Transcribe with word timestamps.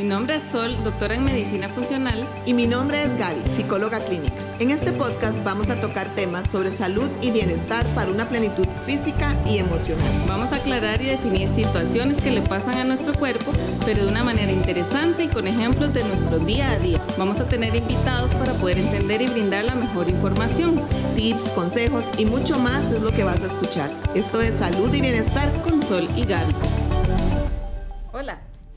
Mi 0.00 0.06
nombre 0.06 0.36
es 0.36 0.42
Sol, 0.50 0.82
doctora 0.82 1.14
en 1.14 1.24
medicina 1.24 1.68
funcional. 1.68 2.26
Y 2.46 2.54
mi 2.54 2.66
nombre 2.66 3.02
es 3.02 3.18
Gaby, 3.18 3.42
psicóloga 3.54 4.00
clínica. 4.00 4.42
En 4.58 4.70
este 4.70 4.92
podcast 4.92 5.44
vamos 5.44 5.68
a 5.68 5.78
tocar 5.78 6.08
temas 6.14 6.48
sobre 6.48 6.72
salud 6.72 7.10
y 7.20 7.30
bienestar 7.30 7.84
para 7.88 8.10
una 8.10 8.26
plenitud 8.26 8.66
física 8.86 9.36
y 9.44 9.58
emocional. 9.58 10.10
Vamos 10.26 10.52
a 10.52 10.56
aclarar 10.56 11.02
y 11.02 11.04
definir 11.04 11.50
situaciones 11.54 12.16
que 12.22 12.30
le 12.30 12.40
pasan 12.40 12.76
a 12.76 12.84
nuestro 12.84 13.12
cuerpo, 13.12 13.52
pero 13.84 14.04
de 14.04 14.08
una 14.08 14.24
manera 14.24 14.50
interesante 14.50 15.24
y 15.24 15.28
con 15.28 15.46
ejemplos 15.46 15.92
de 15.92 16.02
nuestro 16.04 16.38
día 16.38 16.70
a 16.70 16.78
día. 16.78 16.98
Vamos 17.18 17.38
a 17.38 17.44
tener 17.44 17.76
invitados 17.76 18.34
para 18.36 18.54
poder 18.54 18.78
entender 18.78 19.20
y 19.20 19.26
brindar 19.26 19.66
la 19.66 19.74
mejor 19.74 20.08
información. 20.08 20.80
Tips, 21.14 21.42
consejos 21.50 22.04
y 22.16 22.24
mucho 22.24 22.58
más 22.58 22.86
es 22.86 23.02
lo 23.02 23.12
que 23.12 23.24
vas 23.24 23.42
a 23.42 23.48
escuchar. 23.48 23.90
Esto 24.14 24.40
es 24.40 24.54
Salud 24.54 24.94
y 24.94 25.02
Bienestar 25.02 25.52
con 25.62 25.82
Sol 25.82 26.08
y 26.16 26.24
Gaby. 26.24 26.54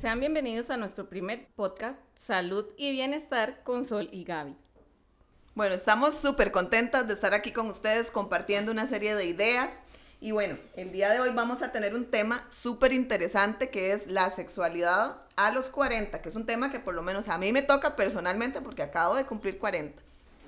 Sean 0.04 0.20
bienvenidos 0.20 0.70
a 0.70 0.76
nuestro 0.76 1.08
primer 1.08 1.48
podcast 1.56 1.98
Salud 2.20 2.66
y 2.76 2.92
Bienestar 2.92 3.64
con 3.64 3.86
Sol 3.86 4.10
y 4.12 4.26
Gaby. 4.26 4.54
Bueno, 5.56 5.76
estamos 5.76 6.16
súper 6.16 6.52
contentas 6.52 7.08
de 7.08 7.14
estar 7.14 7.34
aquí 7.34 7.54
con 7.54 7.68
ustedes 7.68 8.12
compartiendo 8.12 8.74
una 8.74 8.86
serie 8.86 9.16
de 9.16 9.24
ideas. 9.24 9.72
Y 10.20 10.32
bueno, 10.32 10.58
el 10.76 10.92
día 10.92 11.10
de 11.10 11.22
hoy 11.22 11.30
vamos 11.34 11.62
a 11.62 11.72
tener 11.72 11.96
un 11.96 12.04
tema 12.12 12.46
súper 12.50 12.92
interesante 12.92 13.70
que 13.70 13.94
es 13.94 14.08
la 14.08 14.30
sexualidad 14.30 15.22
a 15.38 15.52
los 15.52 15.68
40, 15.68 16.22
que 16.22 16.28
es 16.28 16.36
un 16.36 16.46
tema 16.46 16.70
que 16.70 16.82
por 16.82 16.96
lo 16.96 17.02
menos 17.02 17.30
a 17.30 17.38
mí 17.38 17.54
me 17.54 17.62
toca 17.62 17.96
personalmente 17.96 18.60
porque 18.60 18.84
acabo 18.84 19.16
de 19.16 19.24
cumplir 19.24 19.58
40. 19.58 20.02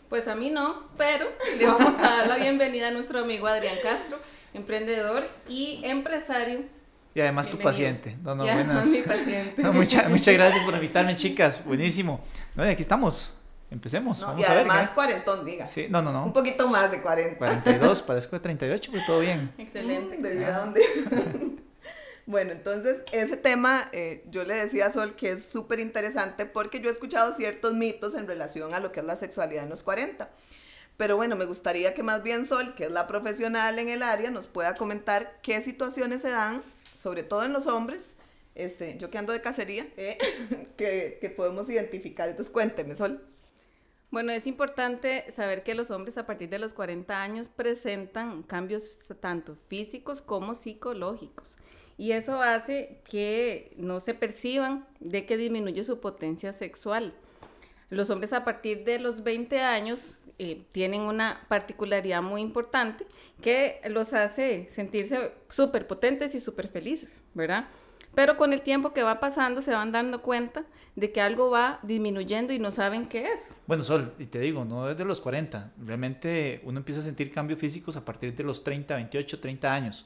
Pues 0.10 0.28
a 0.28 0.36
mí 0.36 0.50
no, 0.50 0.84
pero 0.98 1.28
le 1.58 1.66
vamos 1.66 1.98
a 2.00 2.18
dar 2.18 2.28
la 2.28 2.36
bienvenida 2.36 2.90
a 2.90 2.92
nuestro 2.92 3.20
amigo 3.20 3.48
Adrián 3.48 3.78
Castro, 3.82 4.20
emprendedor 4.54 5.26
y 5.48 5.80
empresario 5.86 6.66
y 7.16 7.22
además 7.22 7.50
tu 7.50 7.58
paciente. 7.58 8.18
No, 8.22 8.36
no, 8.36 8.44
buenas. 8.44 8.86
Mi 8.88 9.02
paciente. 9.02 9.64
muchas 9.64 10.34
gracias 10.36 10.64
por 10.66 10.74
invitarme, 10.74 11.16
chicas. 11.16 11.64
Buenísimo. 11.64 12.20
No, 12.56 12.66
y 12.66 12.70
aquí 12.70 12.82
estamos. 12.82 13.34
Empecemos. 13.72 14.24
y 14.38 14.44
además 14.44 14.92
cuarentón, 14.92 15.46
diga. 15.46 15.68
Sí, 15.70 15.88
no, 15.90 16.02
no, 16.02 16.12
no. 16.12 16.26
Un 16.26 16.34
poquito 16.34 16.68
más 16.68 16.92
de 16.92 17.02
40. 17.02 17.38
42, 17.38 18.02
parezco 18.04 18.36
de 18.36 18.42
38, 18.42 18.92
pero 18.92 19.04
todo 19.08 19.20
bien. 19.22 19.52
Excelente. 19.58 20.18
Mm, 20.18 21.56
bueno, 22.26 22.52
entonces 22.52 22.98
ese 23.14 23.38
tema 23.38 23.90
eh, 23.94 24.24
yo 24.30 24.44
le 24.44 24.56
decía 24.56 24.88
a 24.88 24.92
Sol 24.92 25.16
que 25.16 25.32
es 25.32 25.46
súper 25.46 25.80
interesante 25.80 26.46
porque 26.46 26.82
yo 26.82 26.90
he 26.90 26.92
escuchado 26.92 27.34
ciertos 27.34 27.74
mitos 27.74 28.14
en 28.14 28.28
relación 28.28 28.74
a 28.74 28.80
lo 28.82 28.92
que 28.92 29.00
es 29.00 29.06
la 29.06 29.16
sexualidad 29.16 29.64
en 29.64 29.70
los 29.70 29.84
40. 29.84 30.30
Pero 30.98 31.16
bueno, 31.16 31.36
me 31.36 31.46
gustaría 31.46 31.94
que 31.94 32.04
más 32.04 32.24
bien 32.24 32.46
Sol, 32.46 32.76
que 32.76 32.86
es 32.86 32.92
la 32.92 33.08
profesional 33.08 33.80
en 33.80 33.88
el 33.88 34.04
área, 34.04 34.32
nos 34.32 34.48
pueda 34.48 34.76
comentar 34.76 35.40
qué 35.42 35.62
situaciones 35.62 36.22
se 36.22 36.30
dan 36.30 36.62
sobre 37.06 37.22
todo 37.22 37.46
en 37.46 37.54
los 37.54 37.68
hombres, 37.68 38.16
este, 38.56 38.98
yo 38.98 39.12
que 39.12 39.20
ando 39.20 39.32
de 39.32 39.40
cacería, 39.40 39.88
eh, 39.96 40.18
que, 40.76 41.20
que 41.22 41.30
podemos 41.30 41.70
identificar. 41.70 42.28
Entonces 42.28 42.52
cuénteme, 42.52 42.96
Sol. 42.96 43.24
Bueno, 44.10 44.32
es 44.32 44.48
importante 44.48 45.32
saber 45.36 45.62
que 45.62 45.76
los 45.76 45.92
hombres 45.92 46.18
a 46.18 46.26
partir 46.26 46.50
de 46.50 46.58
los 46.58 46.74
40 46.74 47.22
años 47.22 47.48
presentan 47.48 48.42
cambios 48.42 48.98
tanto 49.20 49.56
físicos 49.68 50.24
como 50.24 50.56
psicológicos. 50.56 51.56
Y 51.96 52.14
eso 52.14 52.42
hace 52.42 53.02
que 53.08 53.76
no 53.78 54.00
se 54.00 54.16
perciban 54.16 54.88
de 55.00 55.28
que 55.28 55.38
disminuye 55.38 55.84
su 55.84 56.00
potencia 56.00 56.54
sexual. 56.54 57.14
Los 57.90 58.10
hombres 58.10 58.34
a 58.34 58.44
partir 58.44 58.84
de 58.84 59.00
los 59.00 59.24
20 59.24 59.62
años 59.62 60.18
eh, 60.38 60.66
tienen 60.72 61.02
una 61.02 61.46
particularidad 61.48 62.22
muy 62.22 62.42
importante 62.42 63.06
que 63.42 63.80
los 63.90 64.14
hace 64.14 64.68
sentirse 64.70 65.34
súper 65.50 65.88
potentes 65.88 66.36
y 66.36 66.40
súper 66.40 66.68
felices, 66.68 67.24
¿verdad? 67.34 67.68
Pero 68.16 68.38
con 68.38 68.54
el 68.54 68.62
tiempo 68.62 68.94
que 68.94 69.04
va 69.04 69.20
pasando 69.20 69.62
se 69.62 69.72
van 69.72 69.92
dando 69.92 70.22
cuenta 70.22 70.66
de 70.96 71.12
que 71.12 71.22
algo 71.22 71.50
va 71.50 71.80
disminuyendo 71.84 72.54
y 72.54 72.60
no 72.60 72.72
saben 72.72 73.08
qué 73.08 73.34
es. 73.34 73.56
Bueno, 73.68 73.84
Sol, 73.84 74.14
y 74.18 74.26
te 74.26 74.40
digo, 74.40 74.64
no 74.64 74.88
desde 74.88 75.04
los 75.04 75.20
40, 75.20 75.74
realmente 75.86 76.62
uno 76.64 76.80
empieza 76.80 77.02
a 77.02 77.04
sentir 77.04 77.32
cambios 77.32 77.60
físicos 77.60 77.98
a 77.98 78.06
partir 78.06 78.34
de 78.36 78.44
los 78.44 78.64
30, 78.64 78.96
28, 78.96 79.40
30 79.40 79.74
años. 79.74 80.06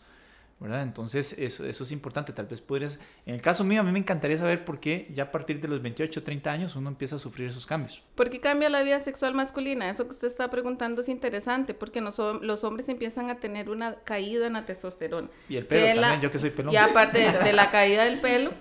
¿Verdad? 0.60 0.84
Entonces, 0.84 1.36
eso, 1.38 1.66
eso 1.66 1.84
es 1.84 1.92
importante. 1.92 2.34
Tal 2.34 2.46
vez 2.46 2.60
podrías, 2.60 3.00
en 3.26 3.36
el 3.36 3.42
caso 3.42 3.64
mío, 3.64 3.80
a 3.80 3.84
mí 3.84 3.92
me 3.92 4.00
encantaría 4.00 4.38
saber 4.38 4.66
por 4.66 4.80
qué 4.80 5.08
ya 5.14 5.24
a 5.24 5.32
partir 5.32 5.62
de 5.62 5.68
los 5.68 5.82
28, 5.82 6.22
30 6.22 6.52
años 6.52 6.76
uno 6.76 6.90
empieza 6.90 7.16
a 7.16 7.20
sufrir 7.20 7.48
esos 7.48 7.66
cambios. 7.66 8.04
¿Por 8.16 8.30
qué 8.30 8.42
cambia 8.42 8.70
la 8.70 8.84
vida 8.84 9.00
sexual 9.00 9.34
masculina? 9.34 9.90
Eso 9.90 10.06
que 10.06 10.12
usted 10.12 10.28
está 10.28 10.50
preguntando 10.50 11.02
es 11.02 11.08
interesante, 11.08 11.74
porque 11.74 12.02
los 12.02 12.64
hombres 12.64 12.90
empiezan 12.90 13.30
a 13.30 13.36
tener 13.36 13.70
una 13.70 13.96
caída 14.04 14.48
en 14.48 14.54
la 14.54 14.66
testosterona. 14.66 15.30
Y 15.48 15.56
el 15.56 15.66
pelo 15.66 16.02
también, 16.02 16.22
yo 16.22 16.32
que 16.32 16.40
soy 16.40 16.50
pelón. 16.50 16.74
Y 16.74 16.78
aparte 16.78 17.32
de, 17.44 17.54
la 17.54 17.72
caída 17.72 18.04
del 18.04 18.20
pelo, 18.20 18.52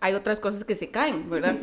hay 0.00 0.14
otras 0.14 0.40
cosas 0.40 0.64
que 0.64 0.74
se 0.74 0.90
caen, 0.90 1.30
¿verdad? 1.30 1.54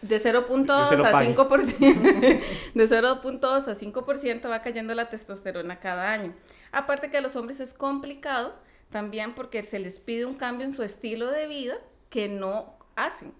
De 0.00 0.20
0.2 0.20 0.70
a 0.70 1.22
5%, 1.22 1.78
de 2.74 2.88
0.2 2.88 3.68
a 3.68 3.74
5% 3.74 4.50
va 4.50 4.62
cayendo 4.62 4.94
la 4.94 5.10
testosterona 5.10 5.78
cada 5.78 6.10
año. 6.10 6.32
Aparte 6.72 7.10
que 7.10 7.18
a 7.18 7.20
los 7.20 7.36
hombres 7.36 7.60
es 7.60 7.74
complicado 7.74 8.54
también 8.90 9.34
porque 9.34 9.62
se 9.62 9.78
les 9.78 9.98
pide 10.00 10.26
un 10.26 10.34
cambio 10.34 10.66
en 10.66 10.74
su 10.74 10.82
estilo 10.82 11.30
de 11.30 11.46
vida 11.46 11.76
que 12.10 12.28
no 12.28 12.74
hacen. 12.96 13.32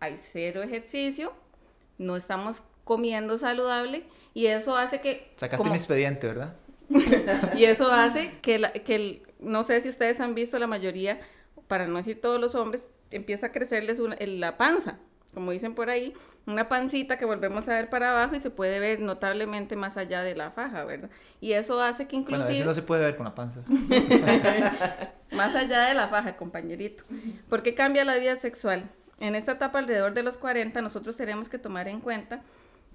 Hay 0.00 0.18
cero 0.32 0.62
ejercicio, 0.62 1.32
no 1.98 2.16
estamos 2.16 2.62
comiendo 2.84 3.38
saludable 3.38 4.04
y 4.34 4.46
eso 4.46 4.76
hace 4.76 5.00
que... 5.00 5.32
Sacaste 5.36 5.68
mi 5.68 5.76
expediente, 5.76 6.26
¿verdad? 6.26 6.56
y 7.56 7.64
eso 7.64 7.90
hace 7.92 8.38
que, 8.42 8.58
la, 8.58 8.72
que 8.72 9.22
no 9.38 9.62
sé 9.62 9.80
si 9.80 9.88
ustedes 9.88 10.20
han 10.20 10.34
visto 10.34 10.58
la 10.58 10.66
mayoría, 10.66 11.20
para 11.68 11.86
no 11.86 11.98
decir 11.98 12.20
todos 12.20 12.40
los 12.40 12.54
hombres, 12.54 12.84
empieza 13.10 13.46
a 13.46 13.52
crecerles 13.52 13.98
la 14.18 14.56
panza 14.56 14.98
como 15.34 15.50
dicen 15.50 15.74
por 15.74 15.88
ahí, 15.88 16.12
una 16.46 16.68
pancita 16.68 17.16
que 17.16 17.24
volvemos 17.24 17.68
a 17.68 17.74
ver 17.74 17.88
para 17.88 18.10
abajo 18.10 18.34
y 18.34 18.40
se 18.40 18.50
puede 18.50 18.80
ver 18.80 19.00
notablemente 19.00 19.76
más 19.76 19.96
allá 19.96 20.22
de 20.22 20.34
la 20.34 20.50
faja, 20.50 20.84
¿verdad? 20.84 21.10
Y 21.40 21.52
eso 21.52 21.80
hace 21.80 22.06
que 22.06 22.16
inclusive... 22.16 22.44
Bueno, 22.44 22.58
eso 22.58 22.64
no 22.66 22.74
se 22.74 22.82
puede 22.82 23.02
ver 23.02 23.16
con 23.16 23.24
la 23.24 23.34
panza. 23.34 23.62
más 25.32 25.54
allá 25.54 25.82
de 25.82 25.94
la 25.94 26.08
faja, 26.08 26.36
compañerito. 26.36 27.04
¿Por 27.48 27.62
qué 27.62 27.74
cambia 27.74 28.04
la 28.04 28.16
vida 28.16 28.36
sexual? 28.36 28.90
En 29.20 29.34
esta 29.34 29.52
etapa 29.52 29.78
alrededor 29.78 30.14
de 30.14 30.22
los 30.22 30.36
40 30.36 30.82
nosotros 30.82 31.16
tenemos 31.16 31.48
que 31.48 31.58
tomar 31.58 31.88
en 31.88 32.00
cuenta 32.00 32.42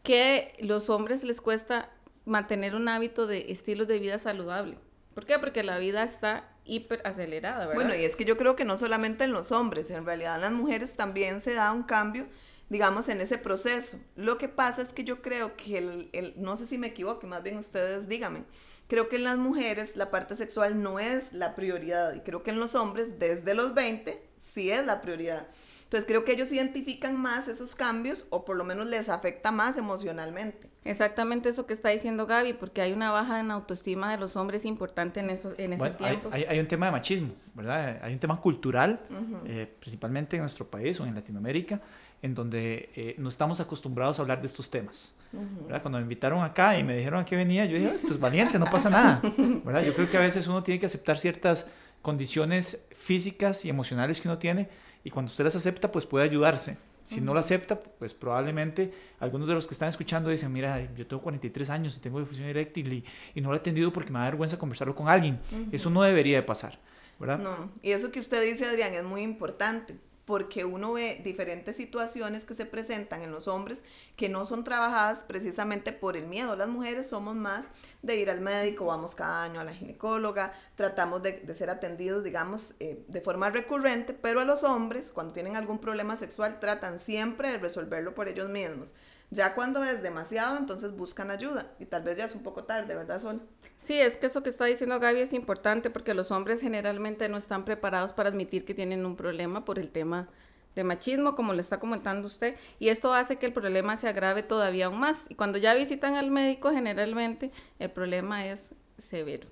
que 0.03 0.53
los 0.59 0.89
hombres 0.89 1.23
les 1.23 1.41
cuesta 1.41 1.89
mantener 2.25 2.75
un 2.75 2.89
hábito 2.89 3.25
de 3.25 3.51
estilo 3.51 3.85
de 3.85 3.99
vida 3.99 4.19
saludable. 4.19 4.77
¿Por 5.13 5.25
qué? 5.25 5.39
Porque 5.39 5.63
la 5.63 5.77
vida 5.77 6.03
está 6.03 6.43
hiper 6.67 7.01
acelerada, 7.05 7.67
¿verdad? 7.67 7.75
Bueno, 7.75 7.95
y 7.95 8.03
es 8.03 8.15
que 8.15 8.25
yo 8.25 8.37
creo 8.37 8.55
que 8.55 8.65
no 8.65 8.77
solamente 8.77 9.23
en 9.23 9.31
los 9.31 9.51
hombres, 9.51 9.89
en 9.89 10.05
realidad 10.05 10.35
en 10.35 10.41
las 10.41 10.51
mujeres 10.51 10.95
también 10.95 11.39
se 11.39 11.53
da 11.53 11.71
un 11.71 11.83
cambio, 11.83 12.27
digamos, 12.69 13.09
en 13.09 13.21
ese 13.21 13.37
proceso. 13.37 13.97
Lo 14.15 14.37
que 14.37 14.49
pasa 14.49 14.81
es 14.81 14.89
que 14.93 15.03
yo 15.03 15.21
creo 15.21 15.55
que, 15.55 15.77
el, 15.77 16.33
no 16.37 16.57
sé 16.57 16.65
si 16.65 16.77
me 16.77 16.87
equivoco, 16.87 17.25
más 17.27 17.43
bien 17.43 17.57
ustedes 17.57 18.07
díganme, 18.07 18.43
creo 18.87 19.09
que 19.09 19.15
en 19.15 19.23
las 19.23 19.37
mujeres 19.37 19.95
la 19.95 20.11
parte 20.11 20.35
sexual 20.35 20.81
no 20.81 20.99
es 20.99 21.33
la 21.33 21.55
prioridad 21.55 22.13
y 22.15 22.21
creo 22.21 22.43
que 22.43 22.51
en 22.51 22.59
los 22.59 22.75
hombres 22.75 23.19
desde 23.19 23.53
los 23.53 23.73
20 23.73 24.21
sí 24.53 24.71
es 24.71 24.85
la 24.85 25.01
prioridad. 25.01 25.47
Entonces 25.87 26.05
creo 26.05 26.25
que 26.25 26.33
ellos 26.33 26.51
identifican 26.51 27.15
más 27.15 27.47
esos 27.47 27.73
cambios 27.73 28.25
o 28.29 28.43
por 28.43 28.57
lo 28.57 28.65
menos 28.65 28.87
les 28.87 29.07
afecta 29.07 29.51
más 29.51 29.77
emocionalmente. 29.77 30.69
Exactamente 30.83 31.47
eso 31.47 31.65
que 31.65 31.73
está 31.73 31.87
diciendo 31.89 32.27
Gaby, 32.27 32.53
porque 32.53 32.81
hay 32.81 32.91
una 32.91 33.09
baja 33.09 33.39
en 33.39 33.51
autoestima 33.51 34.11
de 34.11 34.17
los 34.17 34.35
hombres 34.35 34.65
importante 34.65 35.21
en, 35.21 35.29
eso, 35.29 35.53
en 35.57 35.71
ese 35.71 35.91
tiempo. 35.91 36.27
Hay, 36.33 36.43
hay, 36.43 36.59
un 36.59 36.67
tema 36.67 36.87
de 36.87 36.91
machismo, 36.91 37.31
¿verdad? 37.53 38.01
Hay 38.03 38.11
un 38.11 38.19
tema 38.19 38.41
cultural, 38.41 38.99
eh, 39.45 39.65
principalmente 39.79 40.35
en 40.35 40.41
nuestro 40.41 40.67
país 40.69 40.99
o 40.99 41.05
en 41.05 41.15
Latinoamérica, 41.15 41.79
en 42.21 42.35
donde 42.35 42.89
eh, 42.93 43.15
no 43.17 43.29
estamos 43.29 43.61
acostumbrados 43.61 44.19
a 44.19 44.23
hablar 44.23 44.41
de 44.41 44.47
estos 44.47 44.69
temas. 44.69 45.13
¿verdad? 45.31 45.81
Cuando 45.81 45.99
me 45.99 46.03
invitaron 46.03 46.43
acá 46.43 46.77
y 46.77 46.83
me 46.83 46.97
dijeron 46.97 47.21
a 47.21 47.25
qué 47.25 47.37
venía, 47.37 47.63
yo 47.63 47.77
dije, 47.77 47.95
pues 48.01 48.19
valiente, 48.19 48.59
no 48.59 48.65
pasa 48.65 48.89
nada. 48.89 49.21
¿verdad? 49.63 49.83
Yo 49.83 49.93
creo 49.93 50.09
que 50.09 50.17
a 50.17 50.21
veces 50.21 50.47
uno 50.47 50.63
tiene 50.63 50.81
que 50.81 50.85
aceptar 50.85 51.17
ciertas 51.17 51.67
condiciones 52.01 52.83
físicas 52.91 53.63
y 53.63 53.69
emocionales 53.69 54.19
que 54.19 54.27
uno 54.27 54.37
tiene 54.37 54.67
y 55.03 55.09
cuando 55.09 55.29
usted 55.29 55.43
las 55.43 55.55
acepta, 55.55 55.91
pues 55.91 56.05
puede 56.05 56.25
ayudarse. 56.25 56.77
Si 57.03 57.21
no 57.21 57.33
lo 57.33 57.39
acepta, 57.39 57.79
pues 57.79 58.13
probablemente 58.13 58.91
algunos 59.21 59.47
de 59.47 59.53
los 59.53 59.65
que 59.65 59.73
están 59.73 59.87
escuchando 59.87 60.29
dicen, 60.29 60.51
mira, 60.51 60.93
yo 60.93 61.07
tengo 61.07 61.23
43 61.23 61.69
años 61.69 61.95
y 61.95 62.01
tengo 62.01 62.19
difusión 62.19 62.47
eréctil 62.47 63.05
y, 63.33 63.41
no 63.41 63.49
lo 63.49 63.55
he 63.55 63.59
atendido 63.59 63.93
porque 63.93 64.11
me 64.11 64.19
da 64.19 64.25
vergüenza 64.25 64.59
conversarlo 64.59 64.93
con 64.93 65.07
alguien. 65.07 65.39
Eso 65.71 65.89
no 65.89 66.03
debería 66.03 66.35
de 66.35 66.43
pasar, 66.43 66.77
¿verdad? 67.17 67.39
No, 67.39 67.71
y 67.81 67.91
eso 67.91 68.11
que 68.11 68.19
usted 68.19 68.43
dice, 68.43 68.65
Adrián, 68.65 68.93
es 68.93 69.05
muy 69.05 69.21
importante 69.21 69.95
porque 70.27 70.65
uno 70.65 70.91
ve 70.91 71.21
diferentes 71.23 71.77
situaciones 71.77 72.43
que 72.43 72.53
se 72.53 72.65
presentan 72.65 73.21
en 73.21 73.31
los 73.31 73.47
hombres 73.47 73.85
que 74.17 74.27
no 74.27 74.45
son 74.45 74.65
trabajadas 74.65 75.23
precisamente 75.25 75.93
por 75.93 76.17
el 76.17 76.27
miedo. 76.27 76.53
Las 76.57 76.67
mujeres 76.67 77.07
somos 77.07 77.33
más 77.33 77.69
de 78.01 78.17
ir 78.17 78.29
al 78.29 78.41
médico, 78.41 78.85
vamos 78.85 79.15
cada 79.15 79.45
año 79.45 79.61
a 79.61 79.63
la 79.63 79.73
ginecóloga, 79.73 80.51
tratamos 80.75 81.23
de, 81.23 81.55
ser 81.55 81.69
atendidos, 81.69 82.25
digamos, 82.25 82.75
eh, 82.81 83.05
de 83.07 83.21
forma 83.21 83.49
recurrente, 83.51 84.13
pero 84.13 84.41
a 84.41 84.45
los 84.45 84.65
hombres, 84.65 85.13
cuando 85.13 85.31
tienen 85.31 85.55
algún 85.55 85.79
problema 85.79 86.17
sexual, 86.17 86.59
tratan 86.59 86.99
siempre 86.99 87.49
de 87.49 87.59
resolverlo 87.59 88.13
por 88.13 88.27
ellos 88.27 88.49
mismos. 88.49 88.93
Ya 89.29 89.55
cuando 89.55 89.83
es 89.83 90.01
demasiado, 90.01 90.57
entonces 90.57 90.95
buscan 90.95 91.31
ayuda 91.31 91.71
y 91.79 91.85
tal 91.85 92.03
vez 92.03 92.17
ya 92.17 92.25
es 92.25 92.33
un 92.33 92.43
poco 92.43 92.63
tarde, 92.63 92.95
¿verdad, 92.95 93.21
Sol? 93.21 93.41
Sí, 93.77 93.99
es 93.99 94.15
que 94.15 94.27
eso 94.27 94.41
que 94.41 94.49
está 94.49 94.63
diciendo 94.65 94.99
Gaby 94.99 95.19
es 95.19 95.33
importante 95.33 95.89
porque 95.89 96.13
los 96.13 96.31
hombres 96.31 96.61
generalmente 96.61 97.27
no 97.27 97.37
están 97.37 97.65
preparados 97.65 98.13
para 98.13 98.29
admitir 98.29 98.63
que 98.63 98.73
tienen 98.73 99.05
un 99.05 99.17
problema 99.17 99.65
por 99.65 99.79
el 99.79 99.91
tema 99.91 100.29
de 100.75 100.85
machismo, 100.85 101.35
como 101.35 101.53
le 101.53 101.59
está 101.59 101.79
comentando 101.79 102.27
usted, 102.27 102.55
y 102.79 102.89
esto 102.89 103.13
hace 103.13 103.37
que 103.37 103.47
el 103.47 103.53
problema 103.53 103.97
se 103.97 104.07
agrave 104.07 104.43
todavía 104.43 104.85
aún 104.85 104.99
más. 104.99 105.25
Y 105.27 105.35
cuando 105.35 105.57
ya 105.57 105.73
visitan 105.73 106.15
al 106.15 106.31
médico, 106.31 106.71
generalmente 106.71 107.51
el 107.79 107.91
problema 107.91 108.45
es 108.45 108.71
severo, 108.97 109.47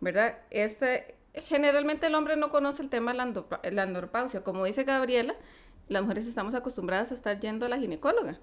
¿verdad? 0.00 0.38
Este, 0.50 1.16
generalmente 1.34 2.06
el 2.06 2.14
hombre 2.14 2.36
no 2.36 2.50
conoce 2.50 2.82
el 2.82 2.88
tema 2.88 3.12
de 3.12 3.72
la 3.72 3.82
andropausia. 3.82 4.44
Como 4.44 4.64
dice 4.64 4.84
Gabriela, 4.84 5.34
las 5.88 6.02
mujeres 6.02 6.26
estamos 6.26 6.54
acostumbradas 6.54 7.10
a 7.10 7.14
estar 7.14 7.38
yendo 7.38 7.66
a 7.66 7.68
la 7.68 7.78
ginecóloga 7.78 8.38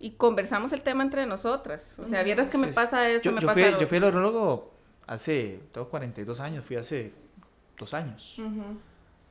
y 0.00 0.12
conversamos 0.12 0.72
el 0.72 0.80
tema 0.80 1.02
entre 1.02 1.26
nosotras. 1.26 1.98
O 1.98 2.06
sea, 2.06 2.22
vieras 2.22 2.48
que 2.48 2.58
me 2.58 2.68
pasa 2.68 3.08
esto, 3.08 3.28
yo, 3.28 3.34
me 3.34 3.42
yo 3.42 3.46
pasa 3.46 3.60
fui, 3.60 3.70
lo 3.70 3.80
Yo 3.80 3.86
fui 3.86 3.98
al 3.98 4.04
urologo 4.04 4.72
hace, 5.06 5.60
tengo 5.72 5.88
42 5.88 6.40
años, 6.40 6.64
fui 6.64 6.76
hace 6.76 7.12
dos 7.78 7.92
años. 7.94 8.40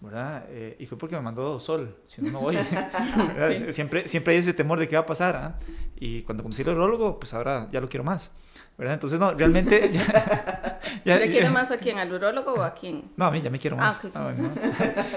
¿verdad? 0.01 0.45
Eh, 0.47 0.77
y 0.79 0.85
fue 0.85 0.97
porque 0.97 1.15
me 1.15 1.21
mandó 1.21 1.59
Sol, 1.59 1.97
si 2.05 2.21
no, 2.21 2.31
no 2.31 2.39
voy. 2.39 2.57
sí. 3.57 3.73
siempre, 3.73 4.07
siempre 4.07 4.33
hay 4.33 4.39
ese 4.39 4.53
temor 4.53 4.79
de 4.79 4.87
qué 4.87 4.95
va 4.95 5.01
a 5.01 5.05
pasar. 5.05 5.35
¿ah? 5.35 5.59
Y 5.99 6.21
cuando 6.21 6.43
conocí 6.43 6.61
al 6.61 6.69
urologo, 6.69 7.19
pues 7.19 7.33
ahora 7.33 7.67
ya 7.71 7.81
lo 7.81 7.89
quiero 7.89 8.03
más. 8.03 8.31
¿verdad? 8.77 8.93
Entonces, 8.93 9.19
no, 9.19 9.33
realmente... 9.33 9.91
Ya, 9.91 10.01
ya, 11.05 11.17
¿Le 11.17 11.29
quiere 11.29 11.49
más 11.49 11.71
a 11.71 11.77
quién? 11.77 11.97
¿Al 11.97 12.11
urólogo 12.11 12.53
o 12.53 12.61
a 12.61 12.73
quién? 12.73 13.03
No, 13.17 13.25
a 13.25 13.31
mí 13.31 13.41
ya 13.41 13.49
me 13.49 13.59
quiero 13.59 13.77
más. 13.77 13.99
Ah, 14.13 14.27
okay. 14.27 14.43
no, 14.43 14.47
no. 14.47 14.53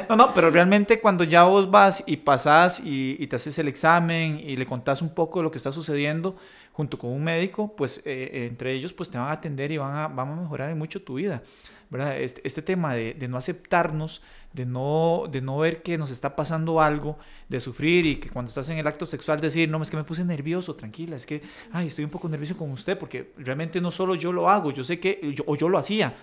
no, 0.08 0.16
no, 0.16 0.34
pero 0.34 0.50
realmente 0.50 1.00
cuando 1.00 1.24
ya 1.24 1.44
vos 1.44 1.70
vas 1.70 2.02
y 2.06 2.16
pasás 2.16 2.80
y, 2.80 3.16
y, 3.18 3.26
te 3.26 3.36
haces 3.36 3.58
el 3.58 3.68
examen 3.68 4.40
y 4.40 4.56
le 4.56 4.66
contás 4.66 5.02
un 5.02 5.14
poco 5.14 5.40
de 5.40 5.44
lo 5.44 5.50
que 5.50 5.58
está 5.58 5.72
sucediendo 5.72 6.36
junto 6.72 6.98
con 6.98 7.10
un 7.10 7.22
médico, 7.22 7.74
pues 7.76 8.02
eh, 8.04 8.48
entre 8.50 8.72
ellos 8.72 8.92
pues 8.92 9.10
te 9.10 9.18
van 9.18 9.28
a 9.28 9.32
atender 9.32 9.70
y 9.70 9.76
van 9.76 9.94
a, 9.94 10.08
van 10.08 10.30
a 10.30 10.36
mejorar 10.36 10.70
en 10.70 10.78
mucho 10.78 11.02
tu 11.02 11.14
vida. 11.14 11.42
¿Verdad? 11.92 12.18
Este, 12.18 12.40
este 12.44 12.62
tema 12.62 12.94
de, 12.94 13.12
de, 13.12 13.28
no 13.28 13.36
aceptarnos, 13.36 14.22
de 14.54 14.64
no, 14.64 15.24
de 15.30 15.42
no 15.42 15.58
ver 15.58 15.82
que 15.82 15.98
nos 15.98 16.10
está 16.10 16.34
pasando 16.34 16.80
algo, 16.80 17.18
de 17.50 17.60
sufrir 17.60 18.06
y 18.06 18.16
que 18.16 18.30
cuando 18.30 18.48
estás 18.48 18.70
en 18.70 18.78
el 18.78 18.86
acto 18.86 19.04
sexual 19.04 19.42
decir, 19.42 19.68
no, 19.68 19.80
es 19.82 19.90
que 19.90 19.98
me 19.98 20.04
puse 20.04 20.24
nervioso, 20.24 20.74
tranquila, 20.74 21.16
es 21.16 21.26
que, 21.26 21.42
ay, 21.70 21.88
estoy 21.88 22.04
un 22.04 22.10
poco 22.10 22.30
nervioso 22.30 22.56
con 22.56 22.70
usted, 22.70 22.96
porque 22.98 23.32
realmente 23.36 23.78
no 23.78 23.90
solo 23.90 24.14
yo 24.14 24.32
lo 24.32 24.48
hago, 24.48 24.70
yo 24.70 24.82
sé 24.84 24.98
que, 24.98 25.34
yo, 25.36 25.44
o 25.46 25.54
yo 25.54 25.68
lo 25.68 25.76
hacía, 25.76 26.14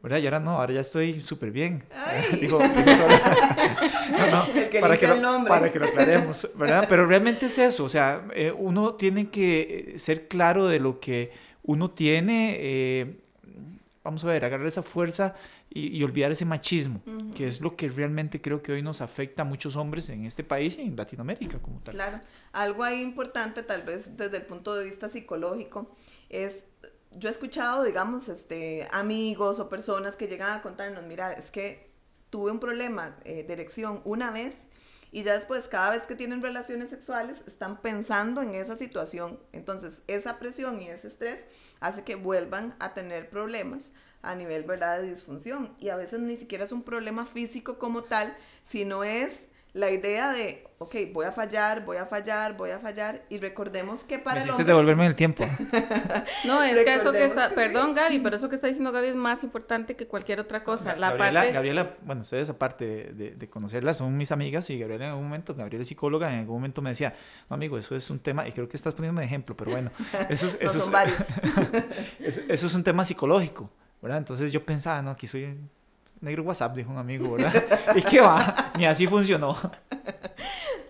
¿verdad? 0.00 0.18
Y 0.18 0.26
ahora 0.26 0.38
no, 0.38 0.50
ahora 0.52 0.74
ya 0.74 0.82
estoy 0.82 1.20
súper 1.20 1.50
bien. 1.50 1.82
Digo, 2.40 2.60
no, 2.62 4.26
no, 4.30 4.70
que 4.70 4.78
para, 4.78 4.96
que 4.96 5.08
lo, 5.08 5.44
para 5.44 5.72
que 5.72 5.80
lo 5.80 5.86
aclaremos, 5.86 6.50
¿verdad? 6.54 6.86
Pero 6.88 7.04
realmente 7.04 7.46
es 7.46 7.58
eso, 7.58 7.82
o 7.82 7.88
sea, 7.88 8.22
eh, 8.32 8.54
uno 8.56 8.94
tiene 8.94 9.28
que 9.28 9.94
ser 9.96 10.28
claro 10.28 10.68
de 10.68 10.78
lo 10.78 11.00
que 11.00 11.32
uno 11.64 11.90
tiene, 11.90 12.58
eh, 12.60 13.16
vamos 14.06 14.24
a 14.24 14.28
ver, 14.28 14.44
agarrar 14.44 14.66
esa 14.66 14.82
fuerza 14.82 15.34
y, 15.68 15.96
y 15.96 16.02
olvidar 16.04 16.30
ese 16.30 16.44
machismo, 16.44 17.02
uh 17.06 17.10
-huh. 17.10 17.34
que 17.34 17.46
es 17.46 17.60
lo 17.60 17.76
que 17.76 17.88
realmente 17.88 18.40
creo 18.40 18.62
que 18.62 18.72
hoy 18.72 18.82
nos 18.82 19.00
afecta 19.00 19.42
a 19.42 19.44
muchos 19.44 19.76
hombres 19.76 20.08
en 20.08 20.24
este 20.24 20.44
país 20.44 20.78
y 20.78 20.82
en 20.82 20.96
Latinoamérica 20.96 21.58
como 21.58 21.80
tal. 21.80 21.94
Claro, 21.94 22.20
algo 22.52 22.84
ahí 22.84 23.00
importante 23.02 23.62
tal 23.62 23.82
vez 23.82 24.16
desde 24.16 24.36
el 24.38 24.44
punto 24.44 24.74
de 24.74 24.84
vista 24.84 25.08
psicológico 25.08 25.90
es 26.28 26.64
yo 27.18 27.28
he 27.28 27.32
escuchado, 27.32 27.82
digamos, 27.82 28.28
este, 28.28 28.86
amigos 28.92 29.58
o 29.58 29.68
personas 29.68 30.16
que 30.16 30.26
llegan 30.26 30.52
a 30.58 30.62
contarnos, 30.62 31.02
mira, 31.04 31.32
es 31.32 31.50
que 31.50 31.90
tuve 32.30 32.50
un 32.50 32.60
problema 32.60 33.16
eh, 33.24 33.44
de 33.44 33.52
erección 33.52 34.02
una 34.04 34.30
vez 34.30 34.54
y 35.12 35.22
ya 35.22 35.34
después, 35.34 35.68
cada 35.68 35.90
vez 35.90 36.02
que 36.02 36.14
tienen 36.14 36.42
relaciones 36.42 36.90
sexuales, 36.90 37.42
están 37.46 37.80
pensando 37.80 38.42
en 38.42 38.54
esa 38.54 38.76
situación. 38.76 39.38
Entonces, 39.52 40.02
esa 40.06 40.38
presión 40.38 40.80
y 40.82 40.88
ese 40.88 41.08
estrés 41.08 41.44
hace 41.80 42.04
que 42.04 42.16
vuelvan 42.16 42.74
a 42.78 42.94
tener 42.94 43.30
problemas 43.30 43.92
a 44.22 44.34
nivel, 44.34 44.64
¿verdad?, 44.64 45.00
de 45.00 45.10
disfunción. 45.10 45.74
Y 45.78 45.88
a 45.90 45.96
veces 45.96 46.20
ni 46.20 46.36
siquiera 46.36 46.64
es 46.64 46.72
un 46.72 46.82
problema 46.82 47.24
físico 47.24 47.78
como 47.78 48.02
tal, 48.02 48.36
sino 48.64 49.04
es 49.04 49.40
la 49.76 49.90
idea 49.90 50.32
de, 50.32 50.64
ok, 50.78 50.94
voy 51.12 51.26
a 51.26 51.32
fallar, 51.32 51.84
voy 51.84 51.98
a 51.98 52.06
fallar, 52.06 52.56
voy 52.56 52.70
a 52.70 52.78
fallar, 52.78 53.22
y 53.28 53.36
recordemos 53.36 54.04
que 54.04 54.18
para 54.18 54.36
Me 54.36 54.40
el 54.40 54.46
hiciste 54.46 54.62
hombre... 54.62 54.72
devolverme 54.72 55.06
el 55.06 55.14
tiempo. 55.14 55.46
no, 56.46 56.62
es 56.62 56.82
que 56.82 56.94
eso 56.94 57.12
que 57.12 57.26
está, 57.26 57.50
perdón 57.50 57.94
Gaby, 57.94 58.20
pero 58.20 58.36
eso 58.36 58.48
que 58.48 58.54
está 58.54 58.68
diciendo 58.68 58.90
Gaby 58.90 59.08
es 59.08 59.16
más 59.16 59.44
importante 59.44 59.94
que 59.94 60.06
cualquier 60.06 60.40
otra 60.40 60.64
cosa. 60.64 60.96
La 60.96 61.10
Gabriela, 61.10 61.40
parte... 61.40 61.52
Gabriela, 61.52 61.94
bueno, 62.02 62.22
ustedes 62.22 62.48
aparte 62.48 62.86
de, 62.86 63.12
de, 63.12 63.30
de, 63.32 63.48
conocerlas, 63.50 63.98
son 63.98 64.16
mis 64.16 64.32
amigas, 64.32 64.70
y 64.70 64.78
Gabriela 64.78 65.04
en 65.04 65.10
algún 65.10 65.24
momento, 65.24 65.54
Gabriela 65.54 65.82
es 65.82 65.88
psicóloga, 65.88 66.32
en 66.32 66.40
algún 66.40 66.56
momento 66.56 66.80
me 66.80 66.90
decía, 66.90 67.14
no 67.50 67.54
amigo, 67.54 67.76
eso 67.76 67.94
es 67.94 68.08
un 68.08 68.18
tema, 68.18 68.48
y 68.48 68.52
creo 68.52 68.66
que 68.70 68.78
estás 68.78 68.94
poniendo 68.94 69.20
un 69.20 69.24
ejemplo, 69.24 69.54
pero 69.54 69.72
bueno, 69.72 69.90
eso, 70.30 70.46
es, 70.46 70.58
no, 70.58 70.70
eso, 70.70 70.80
son 70.80 70.92
varios. 70.92 71.18
eso, 72.18 72.40
eso 72.48 72.66
es 72.66 72.74
un 72.74 72.82
tema 72.82 73.04
psicológico, 73.04 73.70
¿verdad? 74.00 74.16
Entonces 74.16 74.50
yo 74.50 74.64
pensaba, 74.64 75.02
no, 75.02 75.10
aquí 75.10 75.26
soy 75.26 75.54
negro 76.20 76.42
WhatsApp, 76.42 76.74
dijo 76.74 76.90
un 76.90 76.98
amigo, 76.98 77.32
¿verdad? 77.32 77.52
¿Y 77.96 78.02
qué 78.02 78.20
va? 78.20 78.72
Ni 78.76 78.86
así 78.86 79.06
funcionó. 79.06 79.56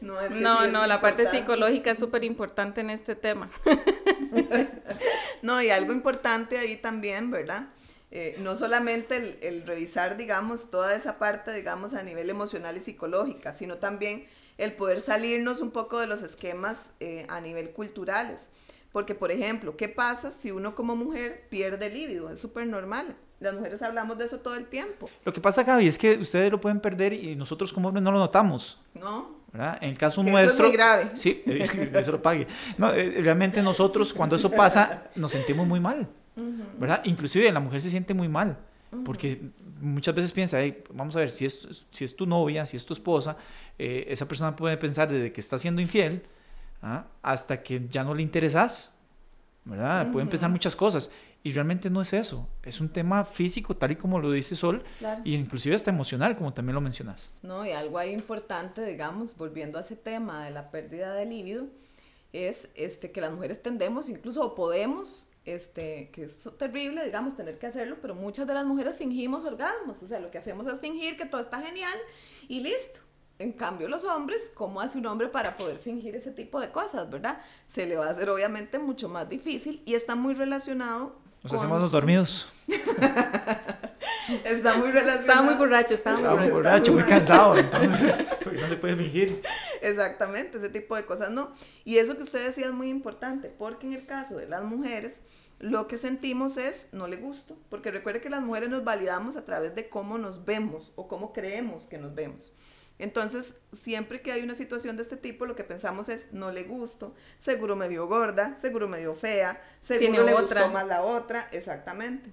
No, 0.00 0.20
es 0.20 0.28
que 0.28 0.40
no, 0.40 0.58
sí 0.58 0.66
es 0.66 0.72
no 0.72 0.86
la 0.86 1.00
parte 1.00 1.30
psicológica 1.30 1.90
es 1.90 1.98
súper 1.98 2.24
importante 2.24 2.80
en 2.80 2.90
este 2.90 3.16
tema. 3.16 3.50
no, 5.42 5.60
y 5.62 5.70
algo 5.70 5.92
importante 5.92 6.58
ahí 6.58 6.76
también, 6.76 7.30
¿verdad? 7.30 7.68
Eh, 8.10 8.36
no 8.38 8.56
solamente 8.56 9.16
el, 9.16 9.38
el, 9.42 9.66
revisar, 9.66 10.16
digamos, 10.16 10.70
toda 10.70 10.94
esa 10.94 11.18
parte, 11.18 11.52
digamos, 11.52 11.92
a 11.94 12.02
nivel 12.02 12.30
emocional 12.30 12.76
y 12.76 12.80
psicológica, 12.80 13.52
sino 13.52 13.78
también 13.78 14.26
el 14.58 14.72
poder 14.72 15.00
salirnos 15.00 15.60
un 15.60 15.70
poco 15.70 16.00
de 16.00 16.06
los 16.06 16.22
esquemas 16.22 16.90
eh, 17.00 17.26
a 17.28 17.40
nivel 17.40 17.70
culturales. 17.70 18.46
Porque, 18.92 19.14
por 19.14 19.30
ejemplo, 19.30 19.76
¿qué 19.76 19.88
pasa 19.88 20.30
si 20.30 20.50
uno 20.50 20.74
como 20.74 20.96
mujer 20.96 21.46
pierde 21.50 21.90
líbido? 21.90 22.30
Es 22.30 22.40
súper 22.40 22.66
normal. 22.66 23.16
Las 23.40 23.54
mujeres 23.54 23.82
hablamos 23.82 24.16
de 24.16 24.24
eso 24.24 24.40
todo 24.40 24.54
el 24.54 24.66
tiempo. 24.66 25.10
Lo 25.24 25.32
que 25.32 25.40
pasa, 25.40 25.62
Gaby, 25.62 25.86
es 25.86 25.98
que 25.98 26.16
ustedes 26.16 26.50
lo 26.50 26.60
pueden 26.60 26.80
perder 26.80 27.12
y 27.12 27.36
nosotros 27.36 27.72
como 27.72 27.88
hombres 27.88 28.02
no 28.02 28.12
lo 28.12 28.18
notamos. 28.18 28.80
No. 28.94 29.36
¿verdad? 29.52 29.78
En 29.82 29.90
el 29.90 29.98
caso 29.98 30.24
que 30.24 30.30
nuestro... 30.30 30.52
Eso 30.52 30.62
es 30.62 30.68
muy 30.68 30.76
grave. 30.76 31.10
Sí, 31.14 31.42
eh, 31.46 31.90
eso 31.94 32.12
lo 32.12 32.22
pague. 32.22 32.46
No, 32.78 32.90
eh, 32.92 33.20
realmente 33.22 33.62
nosotros 33.62 34.12
cuando 34.12 34.36
eso 34.36 34.50
pasa 34.50 35.10
nos 35.14 35.32
sentimos 35.32 35.66
muy 35.66 35.80
mal. 35.80 36.08
¿verdad? 36.78 37.02
Inclusive 37.04 37.50
la 37.50 37.60
mujer 37.60 37.80
se 37.80 37.90
siente 37.90 38.12
muy 38.12 38.28
mal, 38.28 38.58
porque 39.04 39.40
muchas 39.80 40.14
veces 40.14 40.32
piensa, 40.32 40.60
hey, 40.60 40.82
vamos 40.92 41.16
a 41.16 41.20
ver, 41.20 41.30
si 41.30 41.46
es, 41.46 41.84
si 41.90 42.04
es 42.04 42.14
tu 42.14 42.26
novia, 42.26 42.66
si 42.66 42.76
es 42.76 42.84
tu 42.84 42.92
esposa, 42.92 43.36
eh, 43.78 44.06
esa 44.08 44.28
persona 44.28 44.54
puede 44.54 44.76
pensar 44.76 45.10
desde 45.10 45.32
que 45.32 45.40
está 45.40 45.58
siendo 45.58 45.80
infiel 45.80 46.22
¿ah? 46.86 47.06
hasta 47.22 47.62
que 47.62 47.86
ya 47.88 48.04
no 48.04 48.14
le 48.14 48.22
interesas, 48.22 48.92
¿verdad? 49.64 50.04
Uh 50.04 50.08
-huh. 50.08 50.12
Pueden 50.12 50.28
pensar 50.28 50.50
muchas 50.50 50.76
cosas. 50.76 51.10
Y 51.42 51.52
realmente 51.52 51.90
no 51.90 52.02
es 52.02 52.12
eso, 52.12 52.48
es 52.64 52.80
un 52.80 52.88
tema 52.88 53.24
físico, 53.24 53.76
tal 53.76 53.92
y 53.92 53.96
como 53.96 54.18
lo 54.18 54.32
dice 54.32 54.56
Sol, 54.56 54.82
claro. 54.98 55.22
y 55.24 55.36
inclusive 55.36 55.76
hasta 55.76 55.90
emocional, 55.90 56.36
como 56.36 56.52
también 56.52 56.74
lo 56.74 56.80
mencionas. 56.80 57.30
No, 57.42 57.64
y 57.64 57.70
algo 57.70 57.98
ahí 57.98 58.12
importante, 58.12 58.84
digamos, 58.84 59.36
volviendo 59.36 59.78
a 59.78 59.82
ese 59.82 59.94
tema 59.94 60.44
de 60.44 60.50
la 60.50 60.72
pérdida 60.72 61.14
de 61.14 61.24
líbido, 61.24 61.66
es 62.32 62.68
este, 62.74 63.12
que 63.12 63.20
las 63.20 63.30
mujeres 63.32 63.62
tendemos, 63.62 64.08
incluso 64.08 64.56
podemos, 64.56 65.28
este, 65.44 66.10
que 66.12 66.24
es 66.24 66.36
terrible, 66.58 67.04
digamos, 67.04 67.36
tener 67.36 67.60
que 67.60 67.68
hacerlo, 67.68 67.98
pero 68.02 68.16
muchas 68.16 68.48
de 68.48 68.54
las 68.54 68.66
mujeres 68.66 68.96
fingimos 68.96 69.44
orgasmos, 69.44 70.02
o 70.02 70.06
sea, 70.06 70.18
lo 70.18 70.32
que 70.32 70.38
hacemos 70.38 70.66
es 70.66 70.80
fingir 70.80 71.16
que 71.16 71.26
todo 71.26 71.40
está 71.40 71.60
genial 71.62 71.96
y 72.48 72.58
listo. 72.58 73.00
En 73.38 73.52
cambio, 73.52 73.88
los 73.88 74.04
hombres, 74.04 74.50
¿cómo 74.54 74.80
hace 74.80 74.98
un 74.98 75.06
hombre 75.06 75.28
para 75.28 75.56
poder 75.56 75.78
fingir 75.78 76.16
ese 76.16 76.30
tipo 76.30 76.58
de 76.60 76.70
cosas, 76.70 77.10
verdad? 77.10 77.40
Se 77.66 77.86
le 77.86 77.96
va 77.96 78.06
a 78.06 78.10
hacer 78.10 78.30
obviamente 78.30 78.78
mucho 78.78 79.08
más 79.08 79.28
difícil 79.28 79.82
y 79.84 79.94
está 79.94 80.14
muy 80.14 80.34
relacionado 80.34 81.26
nos 81.46 81.60
hacemos 81.60 81.80
los 81.80 81.92
dormidos. 81.92 82.52
Está 84.44 84.74
muy 84.74 84.90
relacionado. 84.90 85.20
Estaba 85.20 85.42
muy 85.42 85.54
borracho, 85.54 85.94
estaba, 85.94 86.16
estaba 86.16 86.40
muy 86.40 86.50
borracho. 86.50 86.92
muy 86.92 87.04
cansado, 87.04 87.56
entonces, 87.56 88.16
porque 88.42 88.60
no 88.60 88.68
se 88.68 88.74
puede 88.74 88.96
fingir. 88.96 89.40
Exactamente, 89.80 90.58
ese 90.58 90.68
tipo 90.70 90.96
de 90.96 91.04
cosas 91.04 91.30
no. 91.30 91.52
Y 91.84 91.98
eso 91.98 92.16
que 92.16 92.24
usted 92.24 92.44
decía 92.44 92.66
es 92.66 92.72
muy 92.72 92.90
importante, 92.90 93.48
porque 93.48 93.86
en 93.86 93.92
el 93.92 94.04
caso 94.04 94.36
de 94.36 94.48
las 94.48 94.64
mujeres, 94.64 95.20
lo 95.60 95.86
que 95.86 95.98
sentimos 95.98 96.56
es 96.56 96.86
no 96.90 97.06
le 97.06 97.16
gusto, 97.16 97.56
porque 97.70 97.92
recuerde 97.92 98.20
que 98.20 98.28
las 98.28 98.42
mujeres 98.42 98.68
nos 98.68 98.82
validamos 98.82 99.36
a 99.36 99.44
través 99.44 99.76
de 99.76 99.88
cómo 99.88 100.18
nos 100.18 100.44
vemos 100.44 100.92
o 100.96 101.06
cómo 101.06 101.32
creemos 101.32 101.86
que 101.86 101.98
nos 101.98 102.12
vemos. 102.16 102.52
Entonces, 102.98 103.54
siempre 103.72 104.22
que 104.22 104.32
hay 104.32 104.42
una 104.42 104.54
situación 104.54 104.96
de 104.96 105.02
este 105.02 105.16
tipo, 105.16 105.44
lo 105.44 105.54
que 105.54 105.64
pensamos 105.64 106.08
es, 106.08 106.32
no 106.32 106.50
le 106.50 106.64
gusto, 106.64 107.14
seguro 107.38 107.76
me 107.76 107.88
dio 107.88 108.06
gorda, 108.06 108.54
seguro 108.54 108.88
me 108.88 108.98
dio 108.98 109.14
fea, 109.14 109.62
seguro 109.82 110.12
Tiene 110.12 110.24
le 110.24 110.34
otra. 110.34 110.62
gustó 110.62 110.72
más 110.72 110.86
la 110.86 111.02
otra, 111.02 111.48
exactamente. 111.52 112.32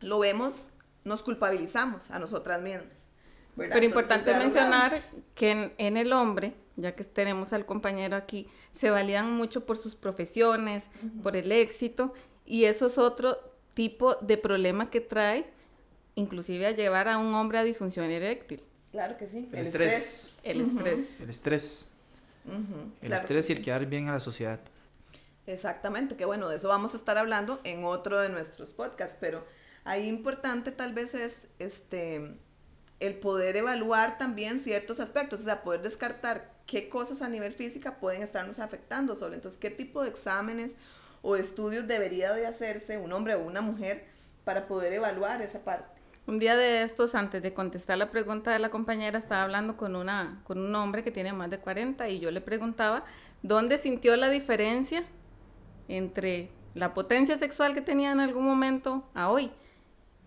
Lo 0.00 0.18
vemos, 0.18 0.68
nos 1.04 1.22
culpabilizamos 1.22 2.10
a 2.10 2.18
nosotras 2.18 2.62
mismas. 2.62 3.08
¿verdad? 3.54 3.74
Pero 3.74 3.86
importante 3.86 4.30
Entonces, 4.30 4.54
mencionar 4.54 5.02
que 5.34 5.50
en, 5.50 5.72
en, 5.78 5.96
el 5.96 6.12
hombre, 6.12 6.54
ya 6.76 6.94
que 6.94 7.04
tenemos 7.04 7.52
al 7.52 7.66
compañero 7.66 8.16
aquí, 8.16 8.48
se 8.72 8.88
valían 8.88 9.32
mucho 9.32 9.66
por 9.66 9.76
sus 9.76 9.94
profesiones, 9.94 10.84
uh 11.02 11.06
-huh. 11.06 11.22
por 11.22 11.36
el 11.36 11.52
éxito, 11.52 12.14
y 12.46 12.64
eso 12.64 12.86
es 12.86 12.96
otro 12.96 13.36
tipo 13.74 14.14
de 14.16 14.38
problema 14.38 14.90
que 14.90 15.00
trae, 15.00 15.44
inclusive 16.14 16.66
a 16.66 16.70
llevar 16.70 17.08
a 17.08 17.18
un 17.18 17.34
hombre 17.34 17.58
a 17.58 17.64
disfunción 17.64 18.06
eréctil. 18.06 18.62
Claro 18.90 19.16
que 19.18 19.26
sí. 19.26 19.48
El, 19.52 19.58
el 19.58 19.66
estrés. 19.66 19.94
estrés. 19.94 20.34
El 20.42 20.60
estrés. 20.60 21.20
El 21.20 21.30
estrés. 21.30 21.88
Uh 22.46 22.50
-huh. 22.50 22.92
El 23.02 23.08
claro 23.08 23.22
estrés 23.22 23.50
y 23.50 23.52
el 23.52 23.62
quedar 23.62 23.86
bien 23.86 24.08
a 24.08 24.12
la 24.12 24.20
sociedad. 24.20 24.60
Exactamente, 25.46 26.16
que 26.16 26.26
bueno, 26.26 26.48
de 26.48 26.56
eso 26.56 26.68
vamos 26.68 26.92
a 26.92 26.96
estar 26.98 27.16
hablando 27.16 27.60
en 27.64 27.84
otro 27.84 28.20
de 28.20 28.28
nuestros 28.28 28.74
podcasts, 28.74 29.16
pero 29.18 29.44
ahí 29.84 30.06
importante 30.06 30.72
tal 30.72 30.92
vez 30.92 31.14
es 31.14 31.48
este 31.58 32.34
el 33.00 33.14
poder 33.14 33.56
evaluar 33.56 34.18
también 34.18 34.58
ciertos 34.58 35.00
aspectos, 35.00 35.40
o 35.40 35.44
sea, 35.44 35.62
poder 35.62 35.82
descartar 35.82 36.52
qué 36.66 36.88
cosas 36.88 37.22
a 37.22 37.28
nivel 37.28 37.54
física 37.54 37.98
pueden 37.98 38.22
estarnos 38.22 38.58
afectando 38.58 39.14
solo. 39.14 39.34
Entonces, 39.34 39.58
qué 39.60 39.70
tipo 39.70 40.02
de 40.02 40.10
exámenes 40.10 40.74
o 41.22 41.36
estudios 41.36 41.86
debería 41.86 42.32
de 42.32 42.46
hacerse 42.46 42.98
un 42.98 43.12
hombre 43.12 43.34
o 43.36 43.40
una 43.40 43.60
mujer 43.60 44.04
para 44.44 44.66
poder 44.66 44.92
evaluar 44.92 45.42
esa 45.42 45.60
parte. 45.60 45.97
Un 46.28 46.38
día 46.38 46.58
de 46.58 46.82
estos, 46.82 47.14
antes 47.14 47.42
de 47.42 47.54
contestar 47.54 47.96
la 47.96 48.10
pregunta 48.10 48.52
de 48.52 48.58
la 48.58 48.68
compañera, 48.68 49.16
estaba 49.16 49.44
hablando 49.44 49.78
con, 49.78 49.96
una, 49.96 50.42
con 50.44 50.58
un 50.58 50.74
hombre 50.74 51.02
que 51.02 51.10
tiene 51.10 51.32
más 51.32 51.48
de 51.48 51.58
40 51.58 52.06
y 52.10 52.20
yo 52.20 52.30
le 52.30 52.42
preguntaba 52.42 53.02
dónde 53.42 53.78
sintió 53.78 54.14
la 54.14 54.28
diferencia 54.28 55.04
entre 55.88 56.50
la 56.74 56.92
potencia 56.92 57.38
sexual 57.38 57.72
que 57.72 57.80
tenía 57.80 58.12
en 58.12 58.20
algún 58.20 58.44
momento 58.44 59.08
a 59.14 59.30
hoy. 59.30 59.50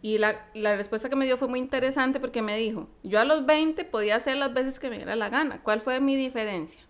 Y 0.01 0.17
la, 0.17 0.43
la, 0.55 0.75
respuesta 0.75 1.07
que 1.07 1.15
me 1.15 1.25
dio 1.25 1.37
fue 1.37 1.47
muy 1.47 1.59
interesante 1.59 2.19
porque 2.19 2.41
me 2.41 2.57
dijo, 2.57 2.89
yo 3.03 3.19
a 3.19 3.23
los 3.23 3.45
20 3.45 3.85
podía 3.85 4.15
hacer 4.15 4.37
las 4.37 4.55
veces 4.55 4.79
que 4.79 4.89
me 4.89 4.97
diera 4.97 5.15
la 5.15 5.29
gana. 5.29 5.61
¿Cuál 5.61 5.81
fue 5.81 5.99
mi 5.99 6.15
diferencia? 6.15 6.81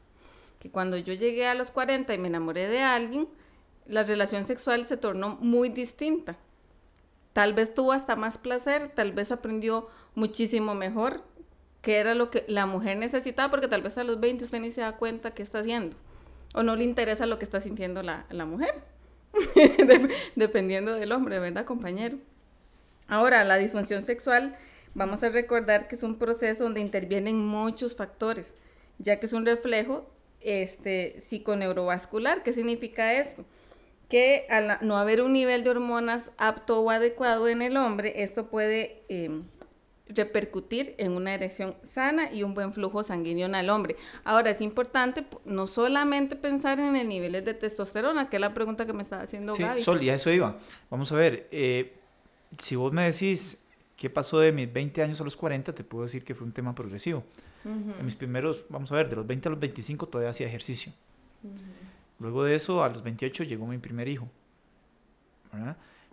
Que 0.58 0.72
cuando 0.72 0.96
yo 0.96 1.14
llegué 1.14 1.48
a 1.48 1.54
los 1.54 1.70
40 1.70 2.14
y 2.14 2.18
me 2.18 2.30
enamoré 2.30 2.70
de 2.70 2.80
alguien, 2.80 3.28
la 3.88 4.04
relación 4.04 4.46
sexual 4.46 4.86
se 4.86 4.96
tornó 4.96 5.38
muy 5.42 5.68
distinta. 5.68 6.38
Tal 7.34 7.54
vez 7.54 7.74
tuvo 7.74 7.94
hasta 7.94 8.16
más 8.16 8.38
placer, 8.38 8.92
tal 8.94 9.14
vez 9.14 9.32
aprendió 9.32 9.88
muchísimo 10.16 10.76
mejor 10.76 11.24
qué 11.82 11.98
era 11.98 12.14
lo 12.14 12.30
que 12.30 12.46
la 12.48 12.66
mujer 12.66 12.98
necesitaba, 12.98 13.50
porque 13.50 13.68
tal 13.68 13.82
vez 13.82 13.98
a 13.98 14.04
los 14.04 14.20
20 14.20 14.46
usted 14.46 14.60
ni 14.60 14.72
se 14.72 14.82
da 14.82 14.98
cuenta 14.98 15.32
qué 15.32 15.42
está 15.42 15.60
haciendo, 15.60 15.96
o 16.54 16.64
no 16.64 16.76
le 16.76 16.84
interesa 16.84 17.26
lo 17.26 17.40
que 17.40 17.46
está 17.46 17.62
sintiendo 17.62 18.04
la, 18.04 18.26
la 18.30 18.46
mujer, 18.46 18.84
dependiendo 20.36 20.94
del 20.94 21.12
hombre, 21.12 21.40
¿verdad, 21.40 21.66
compañero? 21.66 22.18
Ahora, 23.08 23.44
la 23.44 23.58
disfunción 23.58 24.04
sexual, 24.04 24.56
vamos 24.94 25.24
a 25.24 25.30
recordar 25.30 25.88
que 25.88 25.96
es 25.96 26.04
un 26.04 26.18
proceso 26.18 26.64
donde 26.64 26.82
intervienen 26.82 27.46
muchos 27.46 27.96
factores, 27.96 28.54
ya 29.00 29.20
que 29.20 29.26
es 29.26 29.34
un 29.34 29.46
reflejo 29.46 30.10
este, 30.42 31.20
psiconeurovascular. 31.20 32.44
¿Qué 32.44 32.54
significa 32.54 33.14
esto? 33.14 33.46
Que 34.12 34.46
al 34.50 34.78
no 34.82 34.98
haber 34.98 35.22
un 35.22 35.32
nivel 35.32 35.64
de 35.64 35.70
hormonas 35.70 36.32
apto 36.38 36.82
o 36.82 36.90
adecuado 36.90 37.48
en 37.48 37.62
el 37.62 37.78
hombre, 37.78 38.24
esto 38.24 38.48
puede 38.48 39.04
em, 39.08 39.46
repercutir 40.10 40.96
en 40.98 41.14
una 41.14 41.34
erección 41.34 41.78
sana 41.90 42.30
y 42.30 42.44
un 42.44 42.54
buen 42.54 42.74
flujo 42.74 43.04
sanguíneo 43.04 43.46
en 43.46 43.56
el 43.56 43.70
hombre. 43.70 43.96
Ahora, 44.26 44.50
es 44.50 44.60
importante 44.60 45.26
no 45.46 45.66
solamente 45.66 46.36
pensar 46.36 46.78
en 46.82 46.98
el 46.98 47.08
nivel 47.08 47.32
de 47.32 47.54
testosterona, 47.54 48.30
que 48.30 48.36
es 48.36 48.42
la 48.42 48.54
pregunta 48.54 48.86
que 48.86 48.92
me 48.92 49.02
estaba 49.02 49.22
haciendo 49.22 49.56
sí, 49.56 49.64
Gaby. 49.64 49.82
Sol, 49.82 50.04
y 50.04 50.10
a 50.10 50.16
eso 50.16 50.30
iba. 50.30 50.60
Vamos 50.90 51.10
a 51.14 51.16
ver, 51.16 51.48
eh, 51.50 51.94
si 52.58 52.76
vos 52.76 52.92
me 52.92 53.04
decís 53.04 53.64
qué 53.96 54.10
pasó 54.10 54.40
de 54.40 54.52
mis 54.52 54.74
20 54.74 55.04
años 55.04 55.22
a 55.22 55.24
los 55.24 55.38
40, 55.38 55.74
te 55.74 55.86
puedo 55.86 56.04
decir 56.04 56.26
que 56.26 56.36
fue 56.36 56.46
un 56.46 56.52
tema 56.52 56.76
progresivo. 56.76 57.24
En 57.64 58.04
mis 58.04 58.16
primeros, 58.16 58.66
vamos 58.68 58.92
a 58.92 58.96
ver, 58.96 59.08
de 59.08 59.16
los 59.16 59.26
20 59.26 59.48
a 59.48 59.52
los 59.52 59.60
25 59.62 60.08
todavía 60.08 60.32
hacía 60.32 60.48
ejercicio. 60.48 60.92
Luego 62.22 62.44
de 62.44 62.54
eso, 62.54 62.84
a 62.84 62.90
los 62.90 63.02
28 63.02 63.44
llegó 63.44 63.66
mi 63.66 63.80
primer 63.80 64.08
hijo. 64.08 64.30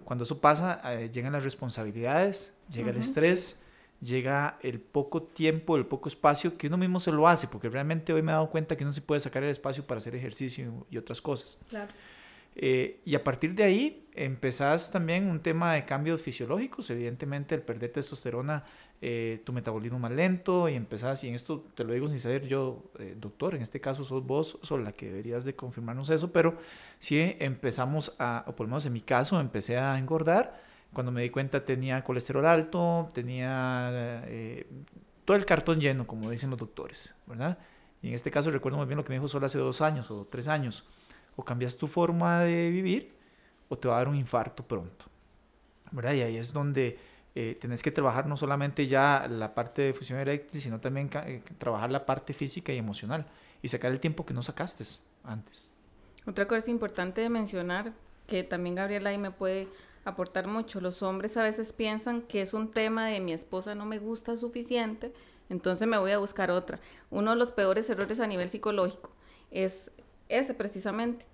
Cuando 0.05 0.25
eso 0.25 0.41
pasa, 0.41 0.81
eh, 0.95 1.11
llegan 1.13 1.33
las 1.33 1.45
responsabilidades, 1.45 2.55
llega 2.73 2.91
el 2.91 2.97
estrés, 2.97 3.61
llega 4.01 4.59
el 4.63 4.81
poco 4.81 5.23
tiempo, 5.23 5.77
el 5.77 5.85
poco 5.85 6.09
espacio 6.09 6.57
que 6.57 6.67
uno 6.69 6.79
mismo 6.79 6.99
se 6.99 7.13
lo 7.13 7.29
hace, 7.29 7.47
porque 7.47 7.69
realmente 7.69 8.13
hoy 8.13 8.23
me 8.23 8.33
he 8.33 8.35
dado 8.35 8.49
cuenta 8.49 8.75
que 8.75 8.85
uno 8.85 8.93
se 8.93 9.03
puede 9.03 9.21
sacar 9.21 9.45
el 9.45 9.51
espacio 9.51 9.87
para 9.87 9.99
hacer 9.99 10.15
ejercicio 10.15 10.87
y 10.91 10.97
otras 10.97 11.21
cosas. 11.21 11.59
Claro. 11.69 11.93
Eh, 12.57 13.01
y 13.05 13.15
a 13.15 13.23
partir 13.23 13.55
de 13.55 13.63
ahí 13.63 14.09
empezás 14.15 14.91
también 14.91 15.31
un 15.31 15.41
tema 15.41 15.75
de 15.75 15.85
cambios 15.85 16.23
fisiológicos, 16.23 16.89
evidentemente 16.91 17.55
el 17.55 17.63
perder 17.63 17.93
testosterona, 17.93 18.65
eh, 19.01 19.43
tu 19.45 19.53
metabolismo 19.53 19.99
más 19.99 20.11
lento 20.11 20.69
y 20.69 20.75
empezás, 20.75 21.23
y 21.25 21.29
en 21.29 21.35
esto 21.35 21.63
te 21.75 21.85
lo 21.85 21.93
digo 21.93 22.09
sin 22.09 22.19
ser 22.19 22.47
yo 22.47 22.83
eh, 22.99 23.17
doctor, 23.19 23.55
en 23.55 23.63
este 23.63 23.81
caso 23.81 24.05
sos 24.05 24.27
vos, 24.27 24.59
sos 24.63 24.81
la 24.81 24.93
que 24.93 25.07
deberías 25.07 25.45
de 25.45 25.55
confirmarnos 25.55 26.11
eso, 26.11 26.33
pero 26.33 26.57
si 26.99 27.19
empezamos 27.39 28.15
a, 28.19 28.45
o 28.47 28.57
por 28.57 28.67
lo 28.67 28.71
menos 28.71 28.87
en 28.87 28.93
mi 28.93 29.01
caso, 29.01 29.41
empecé 29.41 29.79
a 29.79 29.99
engordar, 29.99 30.61
cuando 30.93 31.13
me 31.13 31.23
di 31.23 31.31
cuenta 31.31 31.65
tenía 31.65 32.03
colesterol 32.03 32.47
alto, 32.47 33.11
tenía 33.13 34.25
todo 35.25 35.37
el 35.37 35.45
cartón 35.45 35.81
lleno, 35.81 36.07
como 36.07 36.31
dicen 36.31 36.49
los 36.49 36.59
doctores, 36.59 37.15
¿verdad? 37.27 37.59
Y 38.01 38.09
en 38.09 38.15
este 38.15 38.31
caso 38.31 38.51
recuerdo 38.51 38.79
muy 38.79 38.87
bien 38.87 38.97
lo 38.97 39.05
que 39.05 39.11
me 39.11 39.17
dijo 39.17 39.29
solo 39.29 39.47
hace 39.47 39.59
dos 39.59 39.81
años 39.81 40.11
o 40.11 40.27
tres 40.31 40.49
años 40.49 40.85
o 41.37 41.45
cambias 41.45 41.77
tu 41.77 41.87
forma 41.87 42.41
de 42.41 42.71
vivir 42.71 43.13
o 43.69 43.77
te 43.77 43.89
va 43.89 43.95
a 43.95 43.99
dar 43.99 44.09
un 44.09 44.17
infarto 44.17 44.67
pronto. 44.67 45.05
¿verdad? 45.91 46.15
Y 46.15 46.23
ahí 46.23 46.37
es 46.37 46.53
donde 46.53 46.99
eh, 47.35 47.57
tenés 47.61 47.83
que 47.83 47.91
trabajar 47.91 48.27
no 48.27 48.37
solamente 48.37 48.87
ya 48.87 49.29
la 49.31 49.55
parte 49.55 49.83
de 49.83 49.93
fusión 49.93 50.19
eréctil, 50.19 50.61
sino 50.61 50.81
también 50.81 51.11
eh, 51.27 51.43
trabajar 51.59 51.91
la 51.91 52.07
parte 52.07 52.33
física 52.33 52.73
y 52.73 52.79
emocional 52.79 53.27
y 53.63 53.69
sacar 53.69 53.93
el 53.93 54.01
tiempo 54.01 54.25
que 54.27 54.35
no 54.35 54.43
sacaste 54.43 54.85
antes. 55.25 55.69
Otra 56.27 56.47
cosa 56.47 56.71
importante 56.71 57.21
de 57.21 57.29
mencionar, 57.29 57.93
que 58.27 58.45
también 58.45 58.75
Gabriela 58.75 59.11
ahí 59.11 59.19
me 59.19 59.31
puede 59.31 59.69
aportar 60.05 60.47
mucho, 60.47 60.81
los 60.81 61.03
hombres 61.03 61.37
a 61.37 61.43
veces 61.43 61.73
piensan 61.73 62.23
que 62.23 62.43
es 62.43 62.55
un 62.55 62.71
tema 62.71 63.07
de 63.07 63.21
mi 63.21 63.33
esposa 63.33 63.75
no 63.75 63.85
me 63.85 63.99
gusta 63.99 64.37
suficiente, 64.37 65.13
entonces 65.49 65.87
me 65.87 65.99
voy 65.99 66.11
a 66.11 66.19
buscar 66.19 66.51
otra. 66.51 66.81
Uno 67.11 67.31
de 67.31 67.37
los 67.37 67.51
peores 67.51 67.89
errores 67.89 68.21
a 68.21 68.27
nivel 68.27 68.49
psicológico 68.49 69.13
es 69.51 69.93
ese 70.29 70.55
precisamente. 70.55 71.27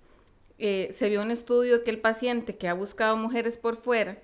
Eh, 0.57 0.93
se 0.95 1.09
vio 1.09 1.21
un 1.21 1.31
estudio 1.31 1.83
que 1.83 1.91
el 1.91 1.99
paciente 1.99 2.55
que 2.55 2.69
ha 2.69 2.73
buscado 2.73 3.17
mujeres 3.17 3.57
por 3.57 3.75
fuera 3.75 4.17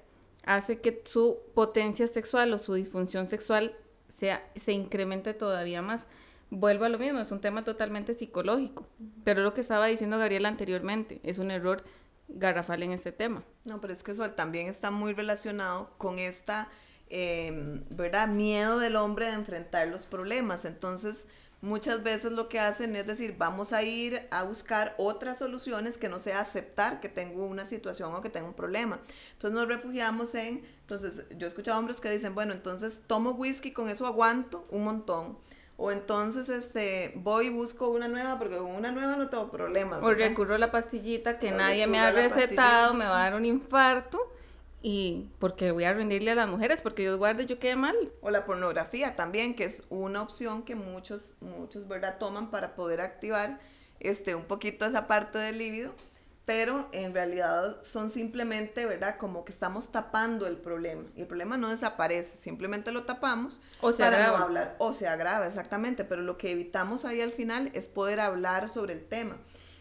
hace 0.43 0.79
que 0.79 1.01
su 1.05 1.39
potencia 1.53 2.07
sexual 2.07 2.53
o 2.53 2.57
su 2.57 2.74
disfunción 2.74 3.27
sexual 3.27 3.75
sea, 4.07 4.48
se 4.55 4.71
incremente 4.71 5.33
todavía 5.33 5.81
más. 5.81 6.07
Vuelvo 6.50 6.86
a 6.86 6.89
lo 6.89 7.00
mismo, 7.00 7.19
es 7.19 7.31
un 7.31 7.39
tema 7.39 7.63
totalmente 7.63 8.13
psicológico, 8.13 8.86
pero 9.24 9.41
lo 9.41 9.53
que 9.53 9.62
estaba 9.62 9.88
diciendo 9.88 10.17
Gabriela 10.17 10.50
anteriormente, 10.50 11.21
es 11.24 11.38
un 11.38 11.50
error 11.50 11.83
garrafal 12.27 12.83
en 12.83 12.91
este 12.91 13.12
tema. 13.12 13.43
No, 13.63 13.79
pero 13.79 13.93
es 13.93 14.03
que 14.03 14.12
eso 14.12 14.29
también 14.31 14.67
está 14.67 14.91
muy 14.91 15.13
relacionado 15.13 15.91
con 15.98 16.19
esta, 16.19 16.69
em, 17.10 17.83
¿verdad? 17.89 18.27
Miedo 18.27 18.79
del 18.79 18.98
hombre 18.98 19.27
de 19.27 19.33
enfrentar 19.33 19.88
los 19.88 20.05
problemas. 20.05 20.65
Entonces, 20.65 21.27
muchas 21.62 22.01
veces 22.03 22.32
lo 22.32 22.50
que 22.50 22.60
hacen 22.60 22.96
es 22.96 23.06
decir, 23.06 23.36
vamos 23.38 23.72
a 23.72 23.84
ir 23.84 24.27
a 24.32 24.44
buscar 24.44 24.96
otras 24.98 25.38
soluciones 25.38 25.98
que 25.98 26.10
no 26.10 26.20
sea 26.20 26.39
aceptar 26.39 27.00
que 27.00 27.08
tengo 27.08 27.46
una 27.46 27.65
situación 27.65 28.13
o 28.15 28.22
que 28.22 28.30
tengo 28.30 28.48
un 28.48 28.53
problema. 28.53 29.00
Entonces 29.34 29.60
nos 29.60 29.68
refugiamos 29.68 30.34
en, 30.36 30.65
entonces 30.82 31.25
yo 31.38 31.46
he 31.46 31.50
escuchado 31.50 31.80
hombres 31.80 32.01
que 32.01 32.10
dicen, 32.10 32.34
bueno, 32.34 32.53
entonces 32.53 33.01
tomo 33.06 33.32
whisky, 33.32 33.72
con 33.72 33.89
eso 33.89 34.06
aguanto 34.08 34.65
un 34.72 34.84
montón. 34.84 35.38
O 35.77 35.91
entonces 35.91 36.48
este, 36.50 37.12
voy 37.15 37.48
y 37.48 37.50
busco 37.50 37.89
una 37.89 38.08
nueva 38.08 38.38
porque 38.38 38.58
con 38.58 38.68
una 38.68 38.91
nueva 38.91 39.15
no 39.15 39.30
tengo 39.30 39.50
problemas. 39.50 40.03
O 40.03 40.13
recurro 40.13 40.56
a 40.56 40.60
la 40.60 40.72
pastillita 40.72 41.39
que 41.39 41.51
nadie 41.51 41.88
me 41.88 42.00
ha 42.00 42.12
recetado, 42.12 42.94
me 42.94 43.06
va 43.06 43.22
a 43.22 43.24
dar 43.24 43.36
un 43.36 43.46
infarto 43.46 44.32
y 44.81 45.29
porque 45.39 45.71
voy 45.71 45.83
a 45.83 45.93
rendirle 45.93 46.31
a 46.31 46.35
las 46.35 46.50
mujeres, 46.50 46.81
porque 46.81 47.03
Dios 47.03 47.17
guarde, 47.17 47.45
yo 47.45 47.59
quede 47.59 47.75
mal. 47.75 47.95
O 48.21 48.31
la 48.31 48.45
pornografía 48.45 49.15
también, 49.15 49.55
que 49.55 49.65
es 49.65 49.83
una 49.89 50.21
opción 50.21 50.63
que 50.63 50.75
muchos, 50.75 51.35
muchos, 51.39 51.88
¿verdad?, 51.88 52.17
toman 52.17 52.50
para 52.50 52.75
poder 52.75 53.01
activar 53.01 53.59
este, 54.00 54.33
un 54.33 54.45
poquito 54.45 54.85
esa 54.85 55.05
parte 55.05 55.38
del 55.38 55.59
líbido, 55.59 55.93
pero 56.45 56.89
en 56.91 57.13
realidad 57.13 57.83
son 57.83 58.09
simplemente, 58.09 58.88
¿verdad?, 58.88 59.17
como 59.17 59.45
que 59.45 59.51
estamos 59.51 59.91
tapando 59.91 60.47
el 60.47 60.57
problema. 60.57 61.03
Y 61.15 61.21
el 61.21 61.27
problema 61.27 61.57
no 61.57 61.69
desaparece, 61.69 62.38
simplemente 62.38 62.91
lo 62.91 63.03
tapamos 63.03 63.61
o 63.81 63.91
se 63.91 64.01
para 64.01 64.17
agrava. 64.17 64.38
no 64.39 64.43
hablar. 64.45 64.75
O 64.79 64.93
se 64.93 65.07
agrava, 65.07 65.45
exactamente, 65.45 66.03
pero 66.05 66.23
lo 66.23 66.39
que 66.39 66.51
evitamos 66.51 67.05
ahí 67.05 67.21
al 67.21 67.31
final 67.31 67.69
es 67.73 67.88
poder 67.88 68.19
hablar 68.19 68.67
sobre 68.67 68.93
el 68.93 69.05
tema. 69.05 69.38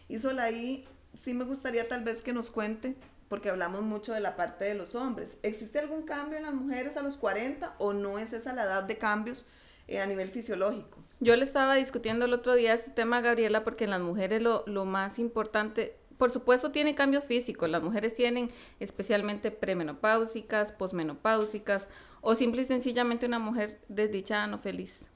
Y 0.07 0.19
solo 0.19 0.41
ahí 0.43 0.87
sí 1.19 1.33
me 1.33 1.43
gustaría 1.43 1.87
tal 1.87 2.03
vez 2.03 2.21
que 2.21 2.33
nos 2.33 2.51
cuente 2.51 2.95
porque 3.31 3.49
hablamos 3.49 3.83
mucho 3.83 4.11
de 4.13 4.19
la 4.19 4.35
parte 4.35 4.65
de 4.65 4.73
los 4.73 4.93
hombres. 4.93 5.37
¿Existe 5.41 5.79
algún 5.79 6.01
cambio 6.01 6.37
en 6.37 6.43
las 6.43 6.53
mujeres 6.53 6.97
a 6.97 7.01
los 7.01 7.15
40 7.15 7.75
o 7.77 7.93
no 7.93 8.19
es 8.19 8.33
esa 8.33 8.53
la 8.53 8.63
edad 8.65 8.83
de 8.83 8.97
cambios 8.97 9.45
eh, 9.87 10.01
a 10.01 10.05
nivel 10.05 10.29
fisiológico? 10.29 10.97
Yo 11.21 11.37
le 11.37 11.45
estaba 11.45 11.75
discutiendo 11.75 12.25
el 12.25 12.33
otro 12.33 12.55
día 12.55 12.73
este 12.73 12.91
tema, 12.91 13.21
Gabriela, 13.21 13.63
porque 13.63 13.85
en 13.85 13.91
las 13.91 14.01
mujeres 14.01 14.41
lo, 14.41 14.65
lo 14.67 14.83
más 14.83 15.17
importante, 15.17 15.95
por 16.17 16.31
supuesto, 16.31 16.73
tiene 16.73 16.93
cambios 16.93 17.23
físicos. 17.23 17.69
Las 17.69 17.81
mujeres 17.81 18.13
tienen 18.13 18.51
especialmente 18.81 19.49
premenopáusicas, 19.49 20.73
posmenopáusicas 20.73 21.87
o 22.19 22.35
simple 22.35 22.63
y 22.63 22.65
sencillamente 22.65 23.27
una 23.27 23.39
mujer 23.39 23.79
desdichada, 23.87 24.45
no 24.47 24.59
feliz. 24.59 25.07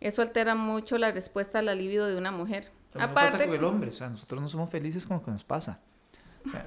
Eso 0.00 0.20
altera 0.20 0.56
mucho 0.56 0.98
la 0.98 1.12
respuesta 1.12 1.60
al 1.60 1.66
libido 1.78 2.08
de 2.08 2.18
una 2.18 2.32
mujer. 2.32 2.72
Pero 2.92 3.04
Aparte, 3.04 3.30
no 3.30 3.38
pasa 3.38 3.46
con 3.46 3.54
el 3.54 3.64
hombre, 3.64 3.90
o 3.90 3.92
sea, 3.92 4.08
nosotros 4.08 4.42
no 4.42 4.48
somos 4.48 4.68
felices 4.68 5.06
con 5.06 5.18
lo 5.18 5.22
que 5.22 5.30
nos 5.30 5.44
pasa. 5.44 5.80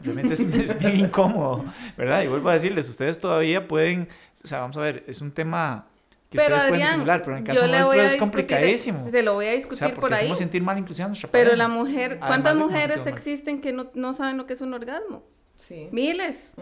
Realmente 0.04 0.34
es, 0.34 0.40
es, 0.40 0.80
bien 0.80 0.98
incómodo, 0.98 1.66
¿verdad? 1.98 2.24
Y 2.24 2.28
vuelvo 2.28 2.50
a 2.50 2.54
decirles, 2.54 2.90
ustedes 2.90 3.20
todavía 3.20 3.68
pueden, 3.68 4.08
o 4.44 4.48
sea, 4.48 4.60
vamos 4.60 4.78
a 4.78 4.82
ver, 4.82 5.04
es 5.08 5.22
un 5.22 5.32
tema 5.32 5.86
que 6.30 6.38
pero 6.38 6.56
ustedes 6.56 6.64
Adrián, 6.64 6.70
pueden 6.70 6.88
disimular, 6.88 7.22
pero 7.22 7.38
en 7.38 7.38
el 7.40 7.48
caso 7.48 7.68
nuestro 7.68 8.02
es 8.02 8.16
complicadísimo. 8.18 9.10
Se 9.10 9.24
lo 9.24 9.34
voy 9.34 9.48
a 9.48 9.52
discutir 9.52 9.86
o 9.86 9.88
sea, 9.88 9.96
por 9.96 10.14
ahí. 10.14 10.20
hacemos 10.20 10.38
sentir 10.38 10.62
mal 10.62 10.78
inclusive 10.78 11.06
a 11.06 11.08
nuestra 11.08 11.30
Pero 11.32 11.52
pareja. 11.52 11.68
la 11.68 11.68
mujer, 11.68 12.20
¿cuántas 12.20 12.56
mujeres 12.56 13.06
existen 13.08 13.62
que 13.62 13.74
no, 13.74 13.90
no 13.96 14.14
saben 14.14 14.38
lo 14.38 14.46
que 14.46 14.54
es 14.54 14.62
un 14.62 14.74
orgasmo? 14.74 15.24
Sí. 15.60 15.90
Miles, 15.92 16.54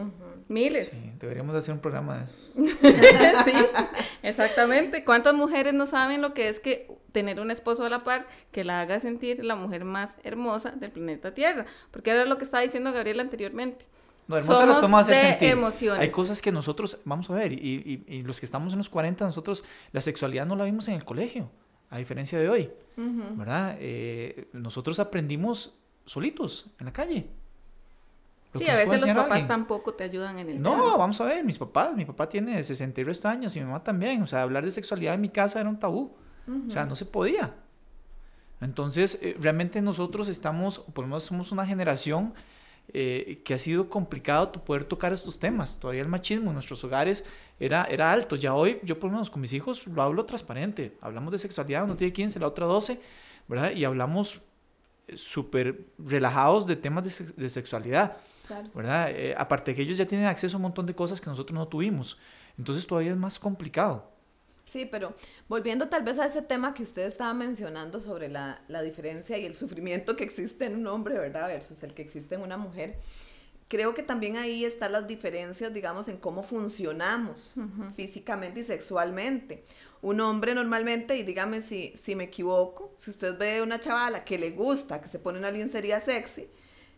miles. 0.47 0.89
Sí, 0.89 1.13
deberíamos 1.19 1.55
hacer 1.55 1.73
un 1.73 1.79
programa 1.79 2.17
de 2.17 2.23
eso. 2.25 2.51
sí, 3.45 3.51
exactamente. 4.23 5.03
¿Cuántas 5.03 5.33
mujeres 5.35 5.73
no 5.73 5.85
saben 5.85 6.21
lo 6.21 6.33
que 6.33 6.49
es 6.49 6.59
que 6.59 6.91
tener 7.11 7.39
un 7.39 7.51
esposo 7.51 7.85
a 7.85 7.89
la 7.89 8.03
par 8.03 8.27
que 8.51 8.63
la 8.63 8.81
haga 8.81 8.99
sentir 8.99 9.43
la 9.45 9.55
mujer 9.55 9.85
más 9.85 10.17
hermosa 10.23 10.71
del 10.71 10.91
planeta 10.91 11.33
Tierra? 11.33 11.65
Porque 11.91 12.09
era 12.09 12.25
lo 12.25 12.37
que 12.37 12.43
estaba 12.43 12.63
diciendo 12.63 12.91
Gabriela 12.91 13.21
anteriormente. 13.21 13.85
No, 14.27 14.35
hermosa 14.35 14.65
las 14.65 14.81
Somos 14.81 15.01
hacer 15.03 15.15
de 15.15 15.29
sentir. 15.29 15.49
emociones. 15.49 16.01
Hay 16.01 16.09
cosas 16.09 16.41
que 16.41 16.51
nosotros, 16.51 16.97
vamos 17.05 17.29
a 17.29 17.33
ver, 17.35 17.53
y, 17.53 17.57
y- 17.57 18.03
y 18.17 18.21
los 18.23 18.39
que 18.41 18.45
estamos 18.45 18.73
en 18.73 18.79
los 18.79 18.89
40, 18.89 19.23
nosotros 19.23 19.63
la 19.93 20.01
sexualidad 20.01 20.45
no 20.45 20.55
la 20.57 20.65
vimos 20.65 20.87
en 20.89 20.95
el 20.95 21.05
colegio, 21.05 21.49
a 21.89 21.97
diferencia 21.97 22.37
de 22.37 22.49
hoy, 22.49 22.69
¿verdad? 22.97 23.77
Eh, 23.79 24.49
nosotros 24.51 24.99
aprendimos 24.99 25.77
solitos, 26.05 26.67
en 26.79 26.87
la 26.87 26.93
calle. 26.93 27.27
Lo 28.59 28.65
Sí, 28.65 28.69
a 28.69 28.75
veces 28.75 29.01
los 29.01 29.11
papás 29.11 29.47
tampoco 29.47 29.93
te 29.93 30.03
ayudan 30.03 30.39
en 30.39 30.49
el 30.49 30.55
tema. 30.55 30.75
No, 30.75 30.97
vamos 30.97 31.19
a 31.21 31.25
ver, 31.25 31.43
mis 31.43 31.57
papás, 31.57 31.95
mi 31.95 32.05
papá 32.05 32.27
tiene 32.27 32.61
60 32.61 33.01
y 33.01 33.03
resto 33.03 33.27
años 33.27 33.55
y 33.55 33.59
mi 33.59 33.65
mamá 33.65 33.83
también, 33.83 34.21
o 34.21 34.27
sea, 34.27 34.41
hablar 34.41 34.63
de 34.63 34.71
sexualidad 34.71 35.13
en 35.13 35.21
mi 35.21 35.29
casa 35.29 35.59
era 35.59 35.69
un 35.69 35.79
tabú, 35.79 36.15
o 36.67 36.71
sea, 36.71 36.85
no 36.85 36.95
se 36.95 37.05
podía. 37.05 37.53
Entonces, 38.61 39.19
eh, 39.21 39.35
realmente 39.39 39.81
nosotros 39.81 40.27
estamos, 40.29 40.79
por 40.79 41.03
lo 41.03 41.09
menos 41.09 41.23
somos 41.23 41.51
una 41.51 41.65
generación 41.65 42.33
eh, 42.93 43.41
que 43.43 43.53
ha 43.53 43.57
sido 43.57 43.89
complicado 43.89 44.49
tu 44.49 44.61
poder 44.61 44.85
tocar 44.85 45.13
estos 45.13 45.39
temas. 45.39 45.77
Todavía 45.79 46.01
el 46.01 46.07
machismo 46.07 46.49
en 46.49 46.53
nuestros 46.53 46.83
hogares 46.83 47.25
era, 47.59 47.83
era 47.85 48.11
alto. 48.11 48.35
Ya 48.35 48.53
hoy, 48.53 48.79
yo 48.83 48.99
por 48.99 49.09
lo 49.09 49.15
menos 49.15 49.29
con 49.29 49.41
mis 49.41 49.53
hijos 49.53 49.85
lo 49.87 50.01
hablo 50.01 50.25
transparente. 50.25 50.97
Hablamos 51.01 51.31
de 51.31 51.37
sexualidad, 51.37 51.83
uno 51.83 51.95
tiene 51.95 52.13
15, 52.13 52.39
la 52.39 52.47
otra 52.47 52.65
12, 52.65 52.99
¿verdad? 53.47 53.71
Y 53.71 53.83
hablamos 53.85 54.41
eh, 55.07 55.17
súper 55.17 55.85
relajados 55.97 56.65
de 56.65 56.77
temas 56.77 57.03
de, 57.03 57.25
de 57.35 57.49
sexualidad. 57.49 58.17
Claro. 58.47 58.69
¿verdad? 58.73 59.11
Eh, 59.11 59.35
aparte 59.37 59.71
de 59.71 59.75
que 59.75 59.81
ellos 59.83 59.97
ya 59.97 60.05
tienen 60.05 60.27
acceso 60.27 60.55
a 60.55 60.59
un 60.59 60.63
montón 60.63 60.85
de 60.85 60.93
cosas 60.93 61.19
que 61.21 61.29
nosotros 61.29 61.53
no 61.53 61.67
tuvimos. 61.67 62.17
Entonces 62.57 62.87
todavía 62.87 63.11
es 63.11 63.17
más 63.17 63.39
complicado. 63.39 64.11
Sí, 64.65 64.85
pero 64.85 65.15
volviendo 65.47 65.87
tal 65.87 66.03
vez 66.03 66.19
a 66.19 66.25
ese 66.25 66.41
tema 66.41 66.73
que 66.73 66.83
usted 66.83 67.03
estaba 67.05 67.33
mencionando 67.33 67.99
sobre 67.99 68.27
la, 68.27 68.61
la 68.67 68.81
diferencia 68.81 69.37
y 69.37 69.45
el 69.45 69.55
sufrimiento 69.55 70.15
que 70.15 70.25
existe 70.25 70.65
en 70.65 70.75
un 70.75 70.87
hombre, 70.87 71.17
¿verdad? 71.17 71.47
Versus 71.47 71.83
el 71.83 71.93
que 71.93 72.01
existe 72.01 72.35
en 72.35 72.41
una 72.41 72.57
mujer. 72.57 72.99
Creo 73.69 73.93
que 73.93 74.03
también 74.03 74.37
ahí 74.37 74.63
están 74.63 74.93
las 74.93 75.07
diferencias, 75.07 75.73
digamos, 75.73 76.07
en 76.07 76.17
cómo 76.17 76.41
funcionamos 76.41 77.55
físicamente 77.95 78.61
y 78.61 78.63
sexualmente. 78.63 79.65
Un 80.01 80.21
hombre 80.21 80.53
normalmente, 80.53 81.17
y 81.17 81.23
dígame 81.23 81.61
si, 81.61 81.93
si 81.97 82.15
me 82.15 82.25
equivoco, 82.25 82.93
si 82.95 83.11
usted 83.11 83.37
ve 83.37 83.61
una 83.61 83.79
chavala 83.79 84.23
que 84.23 84.37
le 84.37 84.51
gusta, 84.51 85.01
que 85.01 85.09
se 85.09 85.19
pone 85.19 85.39
una 85.39 85.51
lencería 85.51 85.99
sexy, 85.99 86.47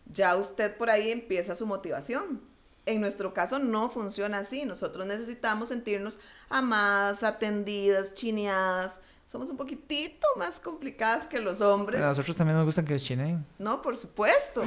ya 0.09 0.35
usted 0.35 0.75
por 0.77 0.89
ahí 0.89 1.11
empieza 1.11 1.55
su 1.55 1.65
motivación. 1.65 2.41
En 2.85 3.01
nuestro 3.01 3.33
caso 3.33 3.59
no 3.59 3.89
funciona 3.89 4.39
así. 4.39 4.65
Nosotros 4.65 5.05
necesitamos 5.05 5.69
sentirnos 5.69 6.17
amadas, 6.49 7.23
atendidas, 7.23 8.13
chineadas. 8.13 8.99
Somos 9.29 9.47
un 9.51 9.57
poquitito 9.57 10.25
más 10.37 10.59
complicadas 10.59 11.27
que 11.27 11.39
los 11.39 11.61
hombres. 11.61 12.01
A 12.01 12.07
nosotros 12.07 12.35
también 12.35 12.57
nos 12.57 12.65
gustan 12.65 12.83
que 12.83 12.99
chineen. 12.99 13.45
No, 13.59 13.79
por 13.79 13.95
supuesto. 13.95 14.63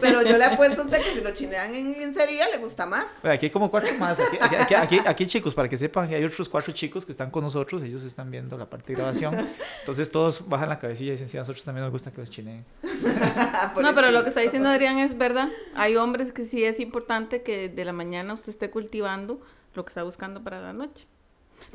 Pero 0.00 0.22
yo 0.22 0.36
le 0.36 0.46
apuesto 0.46 0.82
a 0.82 0.84
usted 0.84 1.00
que 1.00 1.14
si 1.14 1.20
lo 1.20 1.30
chinean 1.30 1.72
en 1.76 1.92
lencería 1.92 2.48
le 2.50 2.58
gusta 2.58 2.86
más. 2.86 3.06
Bueno, 3.22 3.36
Aquí 3.36 3.46
hay 3.46 3.50
como 3.52 3.70
cuatro 3.70 3.94
más. 4.00 4.18
Aquí, 4.18 4.36
aquí, 4.40 4.54
aquí, 4.56 4.74
aquí- 4.74 5.00
aquí, 5.06 5.26
chicos, 5.28 5.54
para 5.54 5.68
que 5.68 5.78
sepan, 5.78 6.08
que 6.08 6.16
hay 6.16 6.24
otros 6.24 6.48
cuatro 6.48 6.72
chicos 6.72 7.06
que 7.06 7.12
están 7.12 7.30
con 7.30 7.44
nosotros. 7.44 7.84
Ellos 7.84 8.02
están 8.02 8.32
viendo 8.32 8.58
la 8.58 8.68
parte 8.68 8.88
de 8.92 8.96
grabación. 8.98 9.32
Entonces 9.78 10.10
todos 10.10 10.48
bajan 10.48 10.70
la 10.70 10.80
cabecilla 10.80 11.10
y 11.10 11.12
dicen, 11.12 11.28
sí, 11.28 11.36
a 11.36 11.42
nosotros 11.42 11.64
también 11.64 11.84
nos 11.84 11.92
gusta 11.92 12.10
que 12.10 12.20
los 12.22 12.30
chineen. 12.30 12.64
No, 13.80 13.94
pero 13.94 14.10
lo 14.10 14.22
que 14.24 14.30
está 14.30 14.40
diciendo 14.40 14.68
Adrián 14.70 14.98
es 14.98 15.16
verdad. 15.16 15.48
Hay 15.76 15.94
hombres 15.94 16.32
que 16.32 16.42
sí 16.42 16.64
es 16.64 16.80
importante 16.80 17.42
que 17.44 17.68
de 17.68 17.84
la 17.84 17.92
mañana 17.92 18.34
usted 18.34 18.48
esté 18.50 18.70
cultivando 18.70 19.40
lo 19.74 19.84
que 19.84 19.90
está 19.90 20.02
buscando 20.02 20.42
para 20.42 20.60
la 20.60 20.72
noche. 20.72 21.06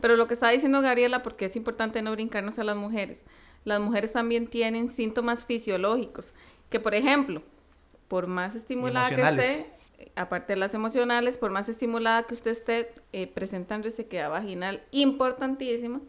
Pero 0.02 0.16
lo 0.16 0.28
que 0.28 0.34
está 0.34 0.50
diciendo 0.50 0.82
Gabriela, 0.82 1.24
porque 1.24 1.46
es 1.46 1.56
importante 1.56 2.02
no 2.02 2.12
brincarnos 2.12 2.60
a 2.60 2.64
las 2.64 2.76
mujeres, 2.76 3.24
las 3.64 3.80
mujeres 3.80 4.12
también 4.12 4.48
tienen 4.48 4.90
síntomas 4.90 5.46
fisiológicos, 5.46 6.34
que 6.70 6.80
por 6.80 6.96
ejemplo, 6.96 7.42
por 8.08 8.28
más 8.28 8.56
estimulada 8.56 9.10
que 9.10 9.22
esté, 9.22 9.66
aparte 10.16 10.54
de 10.54 10.58
las 10.58 10.74
emocionales, 10.74 11.38
por 11.38 11.52
más 11.52 11.70
estimulada 11.70 12.24
que 12.24 12.34
usted 12.34 12.52
esté, 12.52 12.94
eh, 13.14 13.28
presentan 13.28 13.84
resequedad 13.84 14.30
vaginal 14.30 14.84
importantísima, 14.92 16.02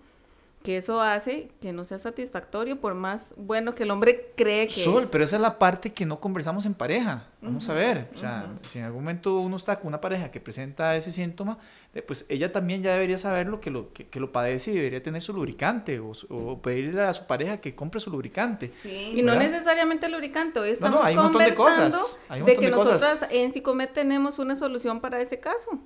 que 0.66 0.76
eso 0.78 1.00
hace 1.00 1.48
que 1.60 1.72
no 1.72 1.84
sea 1.84 2.00
satisfactorio 2.00 2.80
por 2.80 2.94
más 2.94 3.32
bueno 3.36 3.74
que 3.76 3.84
el 3.84 3.90
hombre 3.92 4.32
cree 4.36 4.66
que 4.66 4.72
Sol, 4.72 5.04
es. 5.04 5.08
pero 5.10 5.22
esa 5.22 5.36
es 5.36 5.42
la 5.42 5.58
parte 5.60 5.92
que 5.92 6.04
no 6.04 6.18
conversamos 6.18 6.66
en 6.66 6.74
pareja. 6.74 7.28
Vamos 7.40 7.68
a 7.68 7.72
ver. 7.74 8.08
O 8.12 8.18
sea, 8.18 8.52
si 8.62 8.80
en 8.80 8.86
algún 8.86 9.02
momento 9.04 9.38
uno 9.38 9.56
está 9.56 9.76
con 9.78 9.86
una 9.86 10.00
pareja 10.00 10.32
que 10.32 10.40
presenta 10.40 10.96
ese 10.96 11.12
síntoma, 11.12 11.58
eh, 11.94 12.02
pues 12.02 12.26
ella 12.28 12.50
también 12.50 12.82
ya 12.82 12.92
debería 12.94 13.16
saber 13.16 13.46
lo 13.46 13.60
que 13.60 13.70
lo, 13.70 13.92
que, 13.92 14.08
que 14.08 14.18
lo 14.18 14.32
padece 14.32 14.72
y 14.72 14.74
debería 14.74 15.00
tener 15.00 15.22
su 15.22 15.32
lubricante 15.32 16.00
o, 16.00 16.12
su- 16.14 16.26
o 16.28 16.60
pedirle 16.60 17.00
a 17.02 17.14
su 17.14 17.24
pareja 17.26 17.58
que 17.60 17.76
compre 17.76 18.00
su 18.00 18.10
lubricante. 18.10 18.72
Sí. 18.82 19.12
Y 19.16 19.22
no 19.22 19.36
necesariamente 19.36 20.08
lubricante, 20.08 20.58
hoy 20.58 20.70
No, 20.70 20.74
estamos 20.74 21.00
no, 21.00 21.06
hay 21.06 21.16
un 21.16 21.22
montón 21.22 21.44
de 21.44 21.54
conversando 21.54 21.96
cosas, 21.98 22.18
hay 22.28 22.40
un 22.40 22.46
de 22.46 22.52
montón 22.54 22.64
que 22.64 22.70
de 22.70 22.76
cosas. 22.76 23.00
nosotras 23.00 23.30
en 23.30 23.52
Psicomed 23.52 23.88
tenemos 23.90 24.40
una 24.40 24.56
solución 24.56 25.00
para 25.00 25.20
ese 25.20 25.38
caso. 25.38 25.78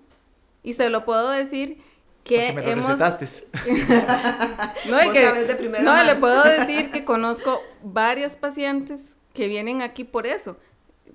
Y 0.63 0.73
se 0.75 0.89
lo 0.91 1.05
puedo 1.05 1.29
decir 1.31 1.83
que 2.25 2.53
me 2.53 2.63
lo 2.63 2.69
hemos... 2.69 2.87
recetaste. 2.87 3.27
No, 4.89 5.03
y 5.03 5.11
que- 5.11 5.21
de 5.21 5.83
no, 5.83 6.03
le 6.05 6.17
puedo 6.17 6.43
decir 6.59 6.91
que 6.91 7.05
conozco 7.05 7.61
varios 7.83 8.33
pacientes 8.37 9.03
que 9.35 9.49
vienen 9.49 9.83
aquí 9.83 10.05
por 10.05 10.27
eso. 10.27 10.57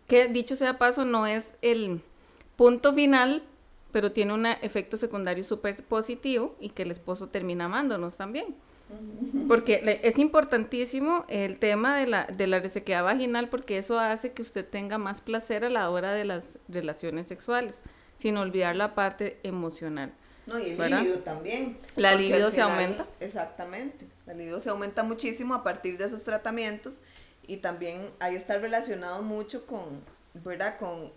Que 0.07 0.27
dicho 0.27 0.55
sea 0.55 0.77
paso, 0.77 1.03
no 1.05 1.25
es 1.25 1.45
el 1.61 2.01
punto 2.55 2.93
final, 2.93 3.43
pero 3.91 4.11
tiene 4.11 4.33
un 4.33 4.45
efecto 4.45 4.97
secundario 4.97 5.43
súper 5.43 5.83
positivo 5.83 6.55
y 6.59 6.69
que 6.69 6.83
el 6.83 6.91
esposo 6.91 7.27
termina 7.29 7.65
amándonos 7.65 8.15
también. 8.15 8.55
Porque 9.47 9.99
es 10.03 10.19
importantísimo 10.19 11.25
el 11.27 11.57
tema 11.57 11.97
de 11.97 12.05
la, 12.05 12.25
de 12.25 12.45
la 12.45 12.59
resequedad 12.59 13.03
vaginal 13.03 13.49
porque 13.49 13.79
eso 13.79 13.99
hace 13.99 14.31
que 14.31 14.43
usted 14.43 14.63
tenga 14.67 14.99
más 14.99 15.21
placer 15.21 15.65
a 15.65 15.69
la 15.69 15.89
hora 15.89 16.11
de 16.11 16.23
las 16.23 16.59
relaciones 16.67 17.27
sexuales, 17.27 17.81
sin 18.17 18.37
olvidar 18.37 18.75
la 18.75 18.93
parte 18.93 19.39
emocional. 19.41 20.13
No, 20.45 20.59
y 20.59 20.71
el 20.71 20.77
¿verdad? 20.77 20.99
libido 20.99 21.19
también. 21.19 21.77
La 21.95 22.15
libido 22.15 22.51
se 22.51 22.61
aumenta. 22.61 23.05
Exactamente. 23.19 24.07
La 24.25 24.33
libido 24.33 24.59
se 24.61 24.69
aumenta 24.69 25.03
muchísimo 25.03 25.55
a 25.55 25.63
partir 25.63 25.97
de 25.97 26.05
esos 26.05 26.23
tratamientos 26.23 27.01
y 27.47 27.57
también 27.57 28.09
ahí 28.19 28.35
está 28.35 28.57
relacionado 28.57 29.21
mucho 29.21 29.65
con, 29.65 30.01
¿verdad? 30.33 30.77
Con, 30.77 31.11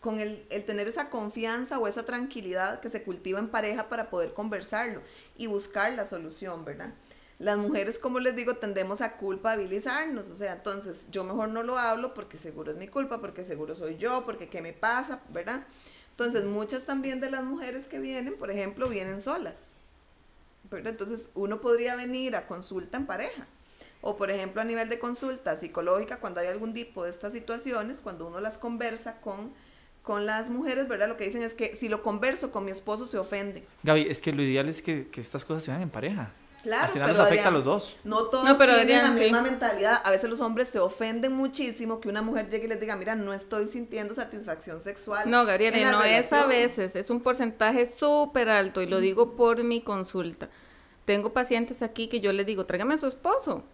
con 0.00 0.20
el, 0.20 0.46
el 0.50 0.64
tener 0.64 0.88
esa 0.88 1.10
confianza 1.10 1.78
o 1.78 1.86
esa 1.86 2.04
tranquilidad 2.04 2.80
que 2.80 2.88
se 2.88 3.02
cultiva 3.02 3.38
en 3.38 3.48
pareja 3.48 3.88
para 3.88 4.10
poder 4.10 4.32
conversarlo 4.34 5.02
y 5.36 5.46
buscar 5.46 5.92
la 5.92 6.06
solución, 6.06 6.64
¿verdad? 6.64 6.92
Las 7.38 7.56
mujeres, 7.56 7.98
como 7.98 8.20
les 8.20 8.36
digo, 8.36 8.56
tendemos 8.56 9.00
a 9.00 9.16
culpabilizarnos, 9.16 10.28
o 10.28 10.36
sea, 10.36 10.52
entonces 10.52 11.06
yo 11.10 11.24
mejor 11.24 11.48
no 11.48 11.62
lo 11.62 11.78
hablo 11.78 12.12
porque 12.12 12.36
seguro 12.36 12.70
es 12.70 12.76
mi 12.76 12.86
culpa, 12.86 13.18
porque 13.18 13.44
seguro 13.44 13.74
soy 13.74 13.96
yo, 13.96 14.26
porque 14.26 14.50
qué 14.50 14.60
me 14.60 14.74
pasa, 14.74 15.20
¿verdad? 15.30 15.64
Entonces, 16.20 16.44
muchas 16.44 16.82
también 16.84 17.18
de 17.18 17.30
las 17.30 17.42
mujeres 17.42 17.88
que 17.88 17.98
vienen, 17.98 18.34
por 18.36 18.50
ejemplo, 18.50 18.90
vienen 18.90 19.20
solas. 19.20 19.68
Entonces, 20.70 21.30
uno 21.34 21.62
podría 21.62 21.96
venir 21.96 22.36
a 22.36 22.46
consulta 22.46 22.98
en 22.98 23.06
pareja. 23.06 23.46
O, 24.02 24.18
por 24.18 24.30
ejemplo, 24.30 24.60
a 24.60 24.66
nivel 24.66 24.90
de 24.90 24.98
consulta 24.98 25.56
psicológica, 25.56 26.18
cuando 26.18 26.40
hay 26.40 26.48
algún 26.48 26.74
tipo 26.74 27.04
de 27.04 27.10
estas 27.10 27.32
situaciones, 27.32 28.02
cuando 28.02 28.26
uno 28.26 28.38
las 28.38 28.58
conversa 28.58 29.22
con, 29.22 29.54
con 30.02 30.26
las 30.26 30.50
mujeres, 30.50 30.88
¿verdad? 30.88 31.08
Lo 31.08 31.16
que 31.16 31.24
dicen 31.24 31.42
es 31.42 31.54
que 31.54 31.74
si 31.74 31.88
lo 31.88 32.02
converso 32.02 32.52
con 32.52 32.66
mi 32.66 32.70
esposo 32.70 33.06
se 33.06 33.16
ofende. 33.16 33.64
Gaby, 33.82 34.02
es 34.02 34.20
que 34.20 34.32
lo 34.32 34.42
ideal 34.42 34.68
es 34.68 34.82
que, 34.82 35.08
que 35.08 35.22
estas 35.22 35.46
cosas 35.46 35.64
se 35.64 35.70
hagan 35.70 35.84
en 35.84 35.90
pareja. 35.90 36.34
Claro, 36.62 36.84
Al 36.84 36.90
final 36.90 37.06
pero 37.08 37.18
nos 37.18 37.26
afecta 37.26 37.48
a 37.48 37.50
los 37.52 37.64
dos. 37.64 37.96
No 38.04 38.24
todos 38.24 38.44
No, 38.44 38.58
pero 38.58 38.74
tienen 38.74 38.96
Adrián, 38.98 39.14
la 39.14 39.16
sí. 39.18 39.22
misma 39.24 39.42
mentalidad. 39.42 40.02
A 40.04 40.10
veces 40.10 40.28
los 40.28 40.40
hombres 40.40 40.68
se 40.68 40.78
ofenden 40.78 41.32
muchísimo 41.32 42.00
que 42.00 42.08
una 42.10 42.20
mujer 42.22 42.48
llegue 42.50 42.66
y 42.66 42.68
les 42.68 42.80
diga, 42.80 42.96
mira, 42.96 43.14
no 43.14 43.32
estoy 43.32 43.66
sintiendo 43.68 44.14
satisfacción 44.14 44.80
sexual. 44.82 45.30
No, 45.30 45.46
Gabriela, 45.46 45.90
no 45.90 46.02
es 46.02 46.32
a 46.32 46.44
relación". 46.44 46.48
veces, 46.48 46.96
es 46.96 47.08
un 47.08 47.20
porcentaje 47.20 47.86
súper 47.86 48.50
alto 48.50 48.82
y 48.82 48.86
lo 48.86 49.00
digo 49.00 49.36
por 49.36 49.62
mi 49.64 49.80
consulta. 49.80 50.50
Tengo 51.06 51.32
pacientes 51.32 51.80
aquí 51.82 52.08
que 52.08 52.20
yo 52.20 52.32
les 52.32 52.44
digo, 52.46 52.66
tráigame 52.66 52.94
a 52.94 52.98
su 52.98 53.06
esposo. 53.06 53.64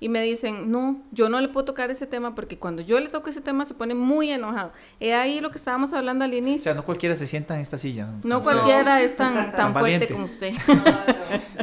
Y 0.00 0.08
me 0.08 0.22
dicen, 0.22 0.70
no, 0.70 1.02
yo 1.10 1.28
no 1.28 1.40
le 1.40 1.48
puedo 1.48 1.64
tocar 1.66 1.90
ese 1.90 2.06
tema 2.06 2.34
porque 2.34 2.56
cuando 2.56 2.82
yo 2.82 3.00
le 3.00 3.08
toco 3.08 3.30
ese 3.30 3.40
tema 3.40 3.64
se 3.64 3.74
pone 3.74 3.94
muy 3.94 4.30
enojado. 4.30 4.72
Es 5.00 5.12
ahí 5.14 5.40
lo 5.40 5.50
que 5.50 5.58
estábamos 5.58 5.92
hablando 5.92 6.24
al 6.24 6.32
O 6.32 6.36
inicio. 6.36 6.62
sea, 6.62 6.74
no 6.74 6.84
cualquiera 6.84 7.16
se 7.16 7.26
sienta 7.26 7.54
en 7.56 7.60
esta 7.62 7.78
silla. 7.78 8.06
no 8.22 8.38
usted. 8.38 8.42
cualquiera 8.52 9.00
es 9.00 9.16
tan, 9.16 9.34
tan 9.34 9.52
Tan 9.52 9.72
fuerte 9.74 10.08
como 10.08 10.24
usted. 10.26 10.52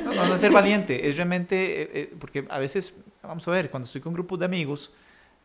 No, 0.04 0.14
no, 0.14 0.28
no 0.28 0.38
ser 0.38 0.52
valiente, 0.52 1.10
es 1.10 1.16
realmente, 1.18 1.82
eh, 1.82 1.90
eh, 1.94 2.16
porque 2.20 2.46
a 2.50 2.60
veces, 2.60 2.96
vamos 3.24 3.48
a 3.48 3.52
ver, 3.52 3.72
cuando 3.72 3.86
estoy 3.86 4.02
con 4.02 4.14
grupos 4.14 4.38
de 4.38 4.46
amigos, 4.46 4.92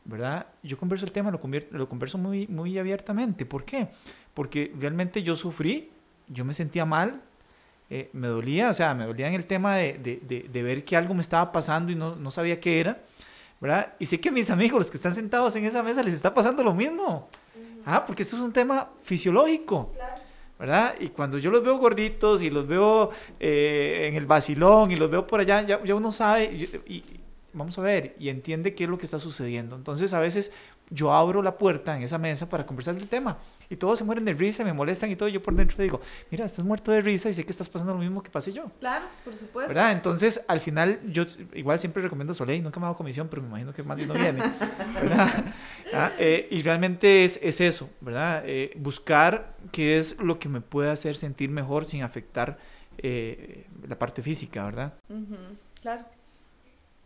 ¿verdad? 0.04 0.46
Yo 0.62 0.76
converso 0.76 1.06
el 1.06 1.12
tema, 1.12 1.30
lo, 1.30 1.40
lo 1.70 1.88
converso 1.88 2.18
muy, 2.18 2.46
muy 2.46 2.76
abiertamente. 2.78 3.46
¿Por 3.46 3.64
qué? 3.64 3.88
Porque 4.34 4.72
realmente 4.78 5.22
yo 5.22 5.34
sufrí, 5.34 5.90
yo 6.28 6.44
me 6.44 6.52
sentía 6.52 6.84
mal, 6.84 7.22
eh, 7.90 8.08
me 8.12 8.28
dolía, 8.28 8.70
o 8.70 8.74
sea, 8.74 8.94
me 8.94 9.04
dolía 9.04 9.28
en 9.28 9.34
el 9.34 9.44
tema 9.44 9.76
de, 9.76 9.94
de- 9.98 10.20
de- 10.22 10.48
de 10.48 10.62
ver 10.62 10.84
que 10.84 10.96
algo 10.96 11.12
me 11.12 11.20
estaba 11.20 11.50
pasando 11.52 11.90
y 11.92 11.96
no, 11.96 12.14
no 12.16 12.30
sabía 12.30 12.58
qué 12.60 12.80
era, 12.80 13.02
¿verdad? 13.60 13.94
Y 13.98 14.06
sé 14.06 14.20
que 14.20 14.28
a 14.28 14.32
mis 14.32 14.48
amigos, 14.50 14.78
los 14.78 14.90
que 14.90 14.96
están 14.96 15.14
sentados 15.14 15.54
en 15.56 15.64
esa 15.64 15.82
mesa, 15.82 16.02
les 16.02 16.14
está 16.14 16.32
pasando 16.32 16.62
lo 16.62 16.72
mismo. 16.72 17.28
Ah, 17.84 18.04
porque 18.06 18.22
esto 18.22 18.36
es 18.36 18.42
un 18.42 18.52
tema 18.52 18.88
fisiológico. 19.02 19.92
¿verdad? 20.58 20.94
Y 21.00 21.08
cuando 21.08 21.38
yo 21.38 21.50
los 21.50 21.62
veo 21.64 21.78
gorditos 21.78 22.42
y 22.42 22.50
los 22.50 22.66
veo 22.66 23.10
eh, 23.40 24.06
en 24.10 24.14
el 24.14 24.26
vacilón 24.26 24.90
y 24.90 24.96
los 24.96 25.10
veo 25.10 25.26
por 25.26 25.40
allá, 25.40 25.62
ya, 25.62 25.82
ya 25.82 25.94
uno 25.94 26.12
sabe 26.12 26.44
y, 26.86 27.02
vamos 27.54 27.78
a 27.78 27.82
ver 27.82 28.14
y 28.18 28.28
entiende 28.28 28.74
qué 28.74 28.84
es 28.84 28.90
lo 28.90 28.98
que 28.98 29.06
está 29.06 29.18
sucediendo. 29.18 29.74
Entonces 29.74 30.12
a 30.12 30.20
veces 30.20 30.52
yo 30.90 31.14
abro 31.14 31.40
la 31.42 31.56
puerta 31.56 31.96
en 31.96 32.02
esa 32.02 32.18
mesa 32.18 32.46
para 32.46 32.66
conversar 32.66 32.94
del 32.94 33.08
tema 33.08 33.38
y 33.70 33.76
todos 33.76 34.00
se 34.00 34.04
mueren 34.04 34.24
de 34.24 34.32
risa, 34.32 34.64
me 34.64 34.72
molestan 34.72 35.10
y 35.10 35.16
todo. 35.16 35.28
Yo 35.28 35.40
por 35.40 35.54
dentro 35.54 35.80
digo, 35.80 36.00
mira, 36.30 36.44
estás 36.44 36.64
muerto 36.64 36.90
de 36.90 37.00
risa 37.00 37.30
y 37.30 37.34
sé 37.34 37.44
que 37.44 37.52
estás 37.52 37.68
pasando 37.68 37.94
lo 37.94 38.00
mismo 38.00 38.20
que 38.20 38.28
pasé 38.28 38.52
yo. 38.52 38.64
Claro, 38.80 39.06
por 39.24 39.32
supuesto. 39.34 39.72
¿Verdad? 39.72 39.92
Entonces, 39.92 40.44
al 40.48 40.60
final, 40.60 40.98
yo 41.06 41.24
igual 41.54 41.78
siempre 41.78 42.02
recomiendo 42.02 42.34
Soleil, 42.34 42.62
nunca 42.62 42.80
me 42.80 42.86
hago 42.86 42.96
comisión, 42.96 43.28
pero 43.28 43.42
me 43.42 43.48
imagino 43.48 43.72
que 43.72 43.84
más 43.84 43.96
no 43.98 44.14
viene. 44.14 44.42
¿verdad? 44.94 45.54
Ah, 45.94 46.10
eh, 46.18 46.48
y 46.50 46.62
realmente 46.62 47.24
es, 47.24 47.38
es 47.42 47.60
eso, 47.60 47.88
¿verdad? 48.00 48.42
Eh, 48.44 48.72
buscar 48.76 49.54
qué 49.70 49.98
es 49.98 50.18
lo 50.20 50.40
que 50.40 50.48
me 50.48 50.60
puede 50.60 50.90
hacer 50.90 51.16
sentir 51.16 51.48
mejor 51.48 51.86
sin 51.86 52.02
afectar 52.02 52.58
eh, 52.98 53.66
la 53.88 53.98
parte 53.98 54.20
física, 54.22 54.64
¿verdad? 54.64 54.94
claro. 55.80 56.04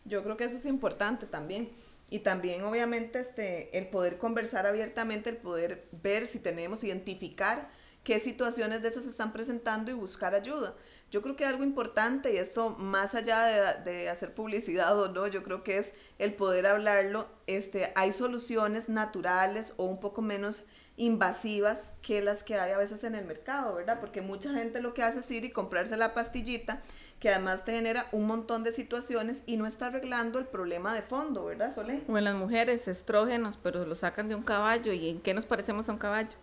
Yo 0.06 0.22
creo 0.22 0.36
que 0.36 0.44
eso 0.44 0.56
es 0.56 0.66
importante 0.66 1.26
también. 1.26 1.68
Y 2.10 2.20
también, 2.20 2.62
obviamente, 2.64 3.20
este, 3.20 3.76
el 3.76 3.88
poder 3.88 4.18
conversar 4.18 4.66
abiertamente, 4.66 5.30
el 5.30 5.36
poder 5.36 5.88
ver 5.90 6.26
si 6.26 6.38
tenemos, 6.38 6.84
identificar 6.84 7.68
qué 8.04 8.20
situaciones 8.20 8.82
de 8.82 8.88
esas 8.88 9.04
se 9.04 9.10
están 9.10 9.32
presentando 9.32 9.90
y 9.90 9.94
buscar 9.94 10.34
ayuda. 10.34 10.74
Yo 11.10 11.22
creo 11.22 11.36
que 11.36 11.46
algo 11.46 11.64
importante, 11.64 12.34
y 12.34 12.36
esto 12.36 12.70
más 12.78 13.14
allá 13.14 13.82
de, 13.82 13.92
de, 13.92 14.08
hacer 14.10 14.34
publicidad 14.34 14.98
o 15.00 15.08
no, 15.08 15.26
yo 15.26 15.42
creo 15.42 15.64
que 15.64 15.78
es 15.78 15.92
el 16.18 16.34
poder 16.34 16.66
hablarlo, 16.66 17.26
este, 17.46 17.92
hay 17.96 18.12
soluciones 18.12 18.88
naturales 18.88 19.72
o 19.76 19.86
un 19.86 20.00
poco 20.00 20.20
menos 20.22 20.64
invasivas 20.96 21.90
que 22.02 22.22
las 22.22 22.44
que 22.44 22.54
hay 22.54 22.72
a 22.72 22.78
veces 22.78 23.02
en 23.04 23.14
el 23.14 23.24
mercado, 23.24 23.74
¿verdad? 23.74 23.98
Porque 24.00 24.22
mucha 24.22 24.52
gente 24.52 24.80
lo 24.80 24.94
que 24.94 25.02
hace 25.02 25.20
es 25.20 25.30
ir 25.30 25.44
y 25.44 25.50
comprarse 25.50 25.96
la 25.96 26.14
pastillita 26.14 26.82
que 27.24 27.30
además 27.30 27.64
te 27.64 27.72
genera 27.72 28.06
un 28.12 28.26
montón 28.26 28.64
de 28.64 28.70
situaciones 28.70 29.44
y 29.46 29.56
no 29.56 29.66
está 29.66 29.86
arreglando 29.86 30.38
el 30.38 30.44
problema 30.44 30.92
de 30.92 31.00
fondo, 31.00 31.46
¿verdad, 31.46 31.74
Sole? 31.74 32.02
O 32.06 32.18
en 32.18 32.24
las 32.24 32.34
mujeres, 32.34 32.86
estrógenos, 32.86 33.58
pero 33.62 33.86
lo 33.86 33.94
sacan 33.94 34.28
de 34.28 34.34
un 34.34 34.42
caballo 34.42 34.92
y 34.92 35.08
¿en 35.08 35.22
qué 35.22 35.32
nos 35.32 35.46
parecemos 35.46 35.88
a 35.88 35.92
un 35.92 35.98
caballo? 35.98 36.36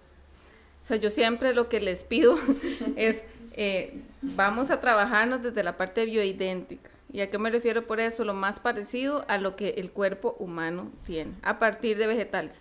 O 0.83 0.87
sea, 0.87 0.97
yo 0.97 1.11
siempre 1.11 1.53
lo 1.53 1.69
que 1.69 1.81
les 1.81 2.03
pido 2.03 2.35
es, 2.95 3.23
eh, 3.53 4.01
vamos 4.23 4.71
a 4.71 4.81
trabajarnos 4.81 5.43
desde 5.43 5.61
la 5.61 5.77
parte 5.77 6.03
bioidéntica. 6.03 6.89
¿Y 7.13 7.21
a 7.21 7.29
qué 7.29 7.37
me 7.37 7.51
refiero 7.51 7.85
por 7.85 7.99
eso? 7.99 8.25
Lo 8.25 8.33
más 8.33 8.59
parecido 8.59 9.23
a 9.27 9.37
lo 9.37 9.55
que 9.55 9.75
el 9.77 9.91
cuerpo 9.91 10.35
humano 10.39 10.91
tiene, 11.05 11.35
a 11.43 11.59
partir 11.59 11.99
de 11.99 12.07
vegetales. 12.07 12.55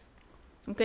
¿Ok? 0.66 0.82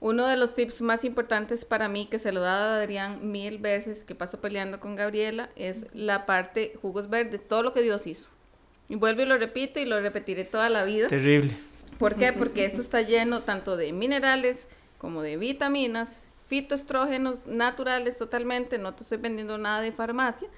Uno 0.00 0.26
de 0.26 0.38
los 0.38 0.54
tips 0.54 0.80
más 0.80 1.04
importantes 1.04 1.66
para 1.66 1.88
mí, 1.88 2.06
que 2.06 2.18
se 2.18 2.32
lo 2.32 2.40
he 2.40 2.44
dado 2.44 2.70
a 2.70 2.76
Adrián 2.76 3.30
mil 3.30 3.58
veces, 3.58 4.02
que 4.02 4.14
paso 4.14 4.40
peleando 4.40 4.80
con 4.80 4.96
Gabriela, 4.96 5.50
es 5.56 5.86
la 5.92 6.24
parte 6.24 6.72
jugos 6.80 7.10
verdes, 7.10 7.46
todo 7.46 7.62
lo 7.62 7.74
que 7.74 7.82
Dios 7.82 8.06
hizo. 8.06 8.30
Y 8.88 8.96
vuelvo 8.96 9.22
y 9.22 9.26
lo 9.26 9.36
repito 9.36 9.78
y 9.78 9.84
lo 9.84 10.00
repetiré 10.00 10.44
toda 10.44 10.70
la 10.70 10.84
vida. 10.84 11.08
Terrible. 11.08 11.52
¿Por 11.98 12.16
qué? 12.16 12.32
Porque 12.38 12.64
esto 12.64 12.80
está 12.80 13.02
lleno 13.02 13.42
tanto 13.42 13.76
de 13.76 13.92
minerales 13.92 14.68
como 14.96 15.20
de 15.20 15.36
vitaminas, 15.36 16.26
fitoestrógenos 16.48 17.46
naturales 17.46 18.16
totalmente, 18.16 18.78
no 18.78 18.94
te 18.94 19.02
estoy 19.02 19.18
vendiendo 19.18 19.58
nada 19.58 19.82
de 19.82 19.92
farmacia. 19.92 20.48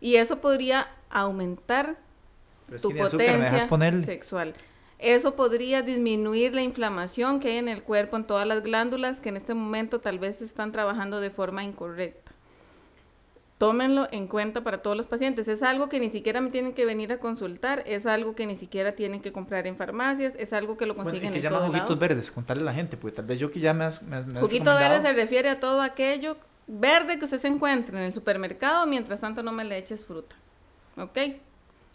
Y 0.00 0.16
eso 0.16 0.40
podría 0.40 0.88
aumentar 1.10 1.96
tu 2.80 2.94
potencia 2.94 3.68
sexual. 4.04 4.54
Eso 4.98 5.34
podría 5.34 5.82
disminuir 5.82 6.54
la 6.54 6.62
inflamación 6.62 7.38
que 7.38 7.48
hay 7.48 7.56
en 7.58 7.68
el 7.68 7.82
cuerpo, 7.82 8.16
en 8.16 8.24
todas 8.24 8.46
las 8.46 8.62
glándulas 8.62 9.20
que 9.20 9.28
en 9.28 9.36
este 9.36 9.54
momento 9.54 10.00
tal 10.00 10.18
vez 10.18 10.40
están 10.40 10.72
trabajando 10.72 11.20
de 11.20 11.30
forma 11.30 11.64
incorrecta. 11.64 12.32
Tómenlo 13.58 14.08
en 14.10 14.26
cuenta 14.26 14.62
para 14.62 14.78
todos 14.82 14.96
los 14.96 15.06
pacientes. 15.06 15.48
Es 15.48 15.62
algo 15.62 15.88
que 15.88 15.98
ni 15.98 16.10
siquiera 16.10 16.40
me 16.40 16.50
tienen 16.50 16.74
que 16.74 16.84
venir 16.84 17.12
a 17.12 17.18
consultar, 17.18 17.82
es 17.86 18.04
algo 18.04 18.34
que 18.34 18.46
ni 18.46 18.56
siquiera 18.56 18.92
tienen 18.92 19.20
que 19.20 19.32
comprar 19.32 19.66
en 19.66 19.76
farmacias, 19.76 20.34
es 20.38 20.52
algo 20.52 20.76
que 20.76 20.84
lo 20.84 20.94
consiguen 20.94 21.30
bueno, 21.30 21.36
y 21.36 21.40
que 21.40 21.42
llaman 21.42 21.68
juguitos 21.68 21.98
verdes, 21.98 22.30
contarle 22.30 22.62
a 22.62 22.66
la 22.66 22.74
gente, 22.74 22.96
porque 22.96 23.16
tal 23.16 23.24
vez 23.26 23.38
yo 23.38 23.50
que 23.50 23.60
ya 23.60 23.72
me 23.72 23.84
has, 23.84 24.02
me 24.02 24.40
Juguito 24.40 24.74
verde 24.74 25.00
se 25.00 25.12
refiere 25.12 25.48
a 25.48 25.60
todo 25.60 25.80
aquello 25.80 26.36
verde 26.66 27.18
que 27.18 27.24
usted 27.24 27.40
se 27.40 27.48
encuentre 27.48 27.96
en 27.96 28.04
el 28.04 28.12
supermercado, 28.12 28.86
mientras 28.86 29.20
tanto 29.20 29.42
no 29.42 29.52
me 29.52 29.64
le 29.64 29.78
eches 29.78 30.04
fruta. 30.04 30.36
¿Ok? 30.96 31.18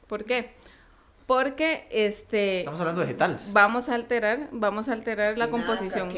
¿Por 0.07 0.25
qué? 0.25 0.53
Porque 1.31 1.87
este 1.91 2.59
estamos 2.59 2.81
hablando 2.81 2.99
de 2.99 3.07
vegetales. 3.07 3.53
vamos 3.53 3.87
a 3.87 3.95
alterar 3.95 4.49
vamos 4.51 4.89
a 4.89 4.91
alterar 4.91 5.37
la 5.37 5.49
composición. 5.49 6.11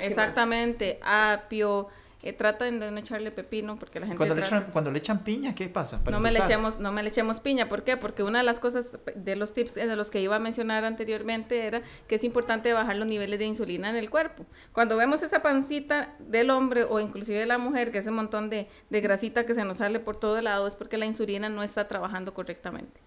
exactamente 0.00 0.98
apio 1.02 1.88
eh, 2.22 2.32
trata 2.32 2.64
de 2.64 2.72
no 2.72 2.96
echarle 2.96 3.30
pepino 3.30 3.78
porque 3.78 4.00
la 4.00 4.06
gente 4.06 4.16
cuando, 4.16 4.34
le 4.34 4.40
echan, 4.40 4.70
cuando 4.72 4.90
le 4.90 4.98
echan 5.00 5.18
piña 5.18 5.54
qué 5.54 5.68
pasa 5.68 6.00
no 6.10 6.18
me 6.18 6.32
le 6.32 6.38
echemos 6.38 6.80
no 6.80 6.92
me 6.92 7.02
le 7.02 7.10
echemos 7.10 7.40
piña 7.40 7.68
¿por 7.68 7.84
qué? 7.84 7.98
porque 7.98 8.22
una 8.22 8.38
de 8.38 8.44
las 8.44 8.58
cosas 8.58 8.96
de 9.14 9.36
los 9.36 9.52
tips 9.52 9.74
de 9.74 9.96
los 9.96 10.10
que 10.10 10.22
iba 10.22 10.36
a 10.36 10.38
mencionar 10.38 10.82
anteriormente 10.82 11.66
era 11.66 11.82
que 12.08 12.14
es 12.14 12.24
importante 12.24 12.72
bajar 12.72 12.96
los 12.96 13.06
niveles 13.06 13.38
de 13.38 13.44
insulina 13.44 13.90
en 13.90 13.96
el 13.96 14.08
cuerpo. 14.08 14.46
Cuando 14.72 14.96
vemos 14.96 15.22
esa 15.22 15.42
pancita 15.42 16.14
del 16.20 16.48
hombre 16.48 16.84
o 16.84 17.00
inclusive 17.00 17.40
de 17.40 17.46
la 17.46 17.58
mujer 17.58 17.92
que 17.92 17.98
ese 17.98 18.10
montón 18.10 18.48
de, 18.48 18.66
de 18.88 19.00
grasita 19.02 19.44
que 19.44 19.54
se 19.54 19.66
nos 19.66 19.76
sale 19.76 20.00
por 20.00 20.16
todo 20.16 20.40
lado 20.40 20.66
es 20.66 20.74
porque 20.74 20.96
la 20.96 21.04
insulina 21.04 21.50
no 21.50 21.62
está 21.62 21.86
trabajando 21.86 22.32
correctamente 22.32 22.98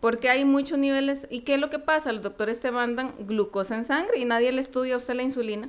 porque 0.00 0.30
hay 0.30 0.44
muchos 0.44 0.78
niveles. 0.78 1.26
¿Y 1.30 1.40
qué 1.40 1.54
es 1.54 1.60
lo 1.60 1.70
que 1.70 1.78
pasa? 1.78 2.12
Los 2.12 2.22
doctores 2.22 2.60
te 2.60 2.70
mandan 2.70 3.14
glucosa 3.20 3.76
en 3.76 3.84
sangre 3.84 4.18
y 4.18 4.24
nadie 4.24 4.50
le 4.52 4.60
estudia 4.60 4.94
a 4.94 4.96
usted 4.96 5.14
la 5.14 5.22
insulina. 5.22 5.68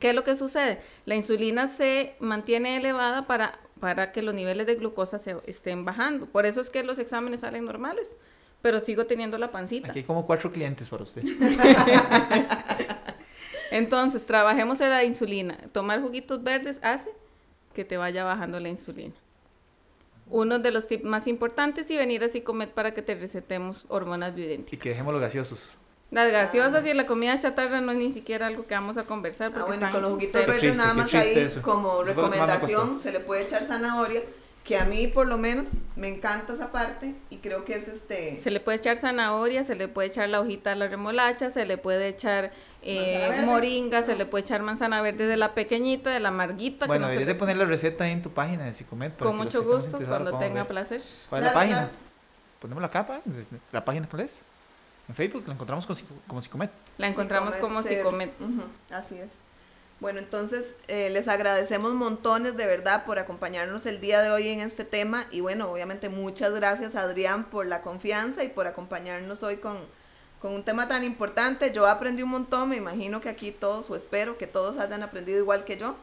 ¿Qué 0.00 0.10
es 0.10 0.14
lo 0.14 0.24
que 0.24 0.36
sucede? 0.36 0.80
La 1.06 1.14
insulina 1.14 1.68
se 1.68 2.16
mantiene 2.20 2.76
elevada 2.76 3.26
para, 3.26 3.58
para 3.80 4.12
que 4.12 4.20
los 4.20 4.34
niveles 4.34 4.66
de 4.66 4.74
glucosa 4.74 5.18
se 5.18 5.36
estén 5.46 5.84
bajando. 5.84 6.26
Por 6.26 6.44
eso 6.44 6.60
es 6.60 6.70
que 6.70 6.82
los 6.82 6.98
exámenes 6.98 7.40
salen 7.40 7.64
normales, 7.64 8.16
pero 8.62 8.80
sigo 8.80 9.06
teniendo 9.06 9.38
la 9.38 9.52
pancita. 9.52 9.88
Aquí 9.88 10.00
hay 10.00 10.04
como 10.04 10.26
cuatro 10.26 10.52
clientes 10.52 10.88
para 10.88 11.04
usted. 11.04 11.22
Entonces, 13.70 14.24
trabajemos 14.24 14.80
en 14.80 14.90
la 14.90 15.04
insulina. 15.04 15.56
Tomar 15.72 16.02
juguitos 16.02 16.42
verdes 16.42 16.78
hace 16.82 17.10
que 17.74 17.84
te 17.84 17.96
vaya 17.96 18.24
bajando 18.24 18.60
la 18.60 18.68
insulina 18.68 19.14
uno 20.28 20.58
de 20.58 20.70
los 20.70 20.86
tips 20.88 21.04
más 21.04 21.26
importantes 21.26 21.90
y 21.90 21.96
venir 21.96 22.24
así 22.24 22.40
comer 22.40 22.70
para 22.70 22.94
que 22.94 23.02
te 23.02 23.14
recetemos 23.14 23.84
hormonas 23.88 24.34
bioidénticas. 24.34 24.72
Y 24.72 24.76
que 24.76 24.88
dejemos 24.90 25.12
los 25.12 25.20
gaseosos. 25.20 25.78
Las 26.10 26.30
gaseosas 26.30 26.86
y 26.86 26.94
la 26.94 27.06
comida 27.06 27.38
chatarra 27.38 27.80
no 27.80 27.92
es 27.92 27.98
ni 27.98 28.10
siquiera 28.10 28.46
algo 28.46 28.66
que 28.66 28.74
vamos 28.74 28.96
a 28.96 29.04
conversar. 29.04 29.52
ah, 29.56 29.64
bueno, 29.66 29.88
con 29.90 30.02
los 30.02 30.12
juguitos 30.12 30.46
verdes 30.46 30.76
nada 30.76 30.94
más 30.94 31.12
ahí 31.12 31.48
como 31.62 32.02
recomendación 32.04 33.00
se 33.00 33.12
le 33.12 33.20
puede 33.20 33.42
echar 33.42 33.66
zanahoria, 33.66 34.22
que 34.66 34.76
a 34.76 34.84
mí 34.84 35.06
por 35.06 35.28
lo 35.28 35.38
menos 35.38 35.68
me 35.94 36.08
encanta 36.08 36.52
esa 36.52 36.72
parte 36.72 37.14
y 37.30 37.36
creo 37.36 37.64
que 37.64 37.74
es 37.74 37.86
este... 37.86 38.40
Se 38.42 38.50
le 38.50 38.58
puede 38.58 38.78
echar 38.78 38.96
zanahoria, 38.96 39.62
se 39.62 39.76
le 39.76 39.86
puede 39.86 40.08
echar 40.08 40.28
la 40.28 40.40
hojita 40.40 40.70
de 40.70 40.76
la 40.76 40.88
remolacha, 40.88 41.50
se 41.50 41.64
le 41.64 41.78
puede 41.78 42.08
echar 42.08 42.52
eh, 42.82 43.42
moringa, 43.44 44.02
se 44.02 44.16
le 44.16 44.26
puede 44.26 44.42
echar 44.42 44.62
manzana 44.62 45.00
verde 45.02 45.26
de 45.26 45.36
la 45.36 45.54
pequeñita, 45.54 46.10
de 46.10 46.18
la 46.18 46.30
amarguita. 46.30 46.86
Bueno, 46.86 47.06
deberías 47.06 47.28
de 47.28 47.34
poner 47.36 47.56
la 47.56 47.64
receta 47.64 48.04
ahí 48.04 48.10
en 48.10 48.22
tu 48.22 48.30
página 48.30 48.64
de 48.64 48.74
Psicomet. 48.74 49.16
Con 49.16 49.36
mucho 49.36 49.62
gusto, 49.62 50.00
cuando 50.04 50.36
tenga 50.36 50.64
placer. 50.66 51.00
¿Cuál 51.30 51.42
es 51.42 51.46
la 51.46 51.54
página? 51.54 51.90
Ponemos 52.60 52.82
la 52.82 52.90
capa, 52.90 53.20
¿la 53.70 53.84
página 53.84 54.08
cuál 54.08 54.22
es? 54.22 54.42
En 55.08 55.14
Facebook 55.14 55.44
la 55.46 55.52
encontramos 55.54 55.86
como, 55.86 56.40
Psicomet. 56.42 56.72
La 56.98 57.06
encontramos 57.06 57.54
como 57.56 57.82
Psicomet. 57.82 58.32
así 58.90 59.14
es. 59.14 59.30
Bueno, 59.98 60.18
entonces 60.18 60.74
eh, 60.88 61.08
les 61.10 61.26
agradecemos 61.26 61.94
montones 61.94 62.56
de 62.56 62.66
verdad 62.66 63.06
por 63.06 63.18
acompañarnos 63.18 63.86
el 63.86 63.98
día 64.00 64.20
de 64.20 64.30
hoy 64.30 64.48
en 64.48 64.60
este 64.60 64.84
tema 64.84 65.26
y 65.30 65.40
bueno, 65.40 65.70
obviamente 65.70 66.10
muchas 66.10 66.52
gracias 66.52 66.94
Adrián 66.94 67.44
por 67.44 67.66
la 67.66 67.80
confianza 67.80 68.44
y 68.44 68.48
por 68.48 68.66
acompañarnos 68.66 69.42
hoy 69.42 69.56
con, 69.56 69.78
con 70.38 70.52
un 70.52 70.64
tema 70.64 70.86
tan 70.86 71.02
importante. 71.02 71.72
Yo 71.72 71.86
aprendí 71.86 72.22
un 72.22 72.28
montón, 72.28 72.68
me 72.68 72.76
imagino 72.76 73.22
que 73.22 73.30
aquí 73.30 73.52
todos, 73.52 73.88
o 73.88 73.96
espero 73.96 74.36
que 74.36 74.46
todos 74.46 74.76
hayan 74.78 75.02
aprendido 75.02 75.38
igual 75.38 75.64
que 75.64 75.78
yo. 75.78 75.96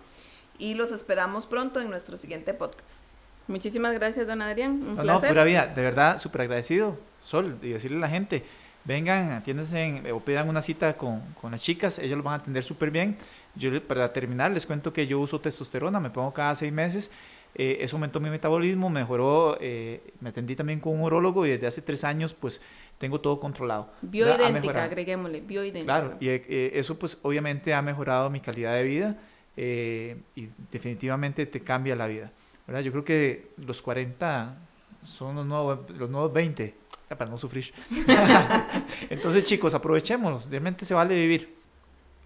Y 0.57 0.73
los 0.73 0.91
esperamos 0.91 1.45
pronto 1.45 1.79
en 1.79 1.89
nuestro 1.89 2.17
siguiente 2.17 2.53
podcast. 2.53 3.01
Muchísimas 3.47 3.93
gracias, 3.93 4.25
don 4.25 4.41
Adrián. 4.41 4.71
Un 4.71 4.95
no, 4.95 5.01
placer. 5.03 5.29
No, 5.29 5.29
pura 5.29 5.43
vida, 5.43 5.67
de 5.67 5.81
verdad, 5.81 6.17
súper 6.17 6.41
agradecido, 6.41 6.97
Sol, 7.21 7.59
y 7.61 7.69
decirle 7.69 7.97
a 7.97 8.01
la 8.01 8.09
gente, 8.09 8.43
vengan, 8.85 9.31
atiéndense 9.31 10.11
o 10.11 10.19
pidan 10.19 10.49
una 10.49 10.61
cita 10.61 10.97
con, 10.97 11.21
con 11.39 11.51
las 11.51 11.61
chicas, 11.61 11.99
ellos 11.99 12.17
los 12.17 12.23
van 12.23 12.33
a 12.33 12.37
atender 12.37 12.63
súper 12.63 12.91
bien. 12.91 13.17
Yo, 13.55 13.81
para 13.83 14.11
terminar, 14.11 14.51
les 14.51 14.65
cuento 14.65 14.91
que 14.91 15.05
yo 15.05 15.19
uso 15.19 15.39
testosterona, 15.39 15.99
me 15.99 16.09
pongo 16.09 16.33
cada 16.33 16.55
seis 16.55 16.73
meses 16.73 17.11
eh, 17.55 17.77
eso 17.81 17.97
aumentó 17.97 18.19
mi 18.19 18.29
metabolismo, 18.29 18.89
mejoró, 18.89 19.57
eh, 19.61 20.01
me 20.21 20.29
atendí 20.29 20.55
también 20.55 20.79
con 20.79 20.93
un 20.93 21.01
urólogo 21.01 21.45
y 21.45 21.51
desde 21.51 21.67
hace 21.67 21.81
tres 21.83 22.03
años 22.03 22.33
pues 22.33 22.61
tengo 22.97 23.21
todo 23.21 23.39
controlado. 23.39 23.89
Bioidéntica, 24.01 24.83
agreguémosle, 24.83 25.41
bioidéntica. 25.41 25.85
Claro, 25.85 26.17
y 26.19 26.29
eh, 26.29 26.71
eso 26.73 26.97
pues 26.97 27.19
obviamente 27.21 27.73
ha 27.73 27.81
mejorado 27.81 28.29
mi 28.29 28.39
calidad 28.39 28.73
de 28.73 28.83
vida 28.83 29.17
y 29.55 30.49
definitivamente 30.71 31.45
te 31.45 31.59
cambia 31.61 31.95
la 31.95 32.07
vida. 32.07 32.31
¿verdad? 32.65 32.81
Yo 32.81 32.91
creo 32.91 33.03
que 33.03 33.51
los 33.57 33.83
40 33.83 34.57
son 35.05 35.35
los 35.35 35.45
nuevos, 35.45 35.87
los 35.91 36.09
nuevos 36.09 36.33
20. 36.33 36.73
Para 37.17 37.29
no 37.29 37.37
sufrir. 37.37 37.73
Entonces, 39.09 39.45
chicos, 39.45 39.73
aprovechémoslos, 39.73 40.49
realmente 40.49 40.85
se 40.85 40.93
vale 40.93 41.15
vivir. 41.15 41.55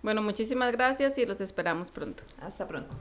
Bueno, 0.02 0.22
muchísimas 0.22 0.72
gracias 0.72 1.18
y 1.18 1.26
los 1.26 1.42
esperamos 1.42 1.92
pronto. 1.92 2.24
Hasta 2.40 2.68
pronto. 2.68 2.96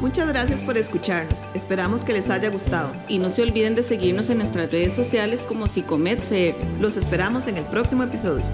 Muchas 0.00 0.28
gracias 0.28 0.62
por 0.62 0.76
escucharnos. 0.76 1.48
Esperamos 1.54 2.04
que 2.04 2.12
les 2.12 2.30
haya 2.30 2.50
gustado. 2.50 2.94
Y 3.08 3.18
no 3.18 3.30
se 3.30 3.42
olviden 3.42 3.74
de 3.74 3.82
seguirnos 3.82 4.30
en 4.30 4.38
nuestras 4.38 4.70
redes 4.70 4.92
sociales 4.92 5.42
como 5.42 5.66
Psicomed 5.66 6.20
Los 6.80 6.96
esperamos 6.96 7.48
en 7.48 7.56
el 7.56 7.64
próximo 7.64 8.04
episodio. 8.04 8.44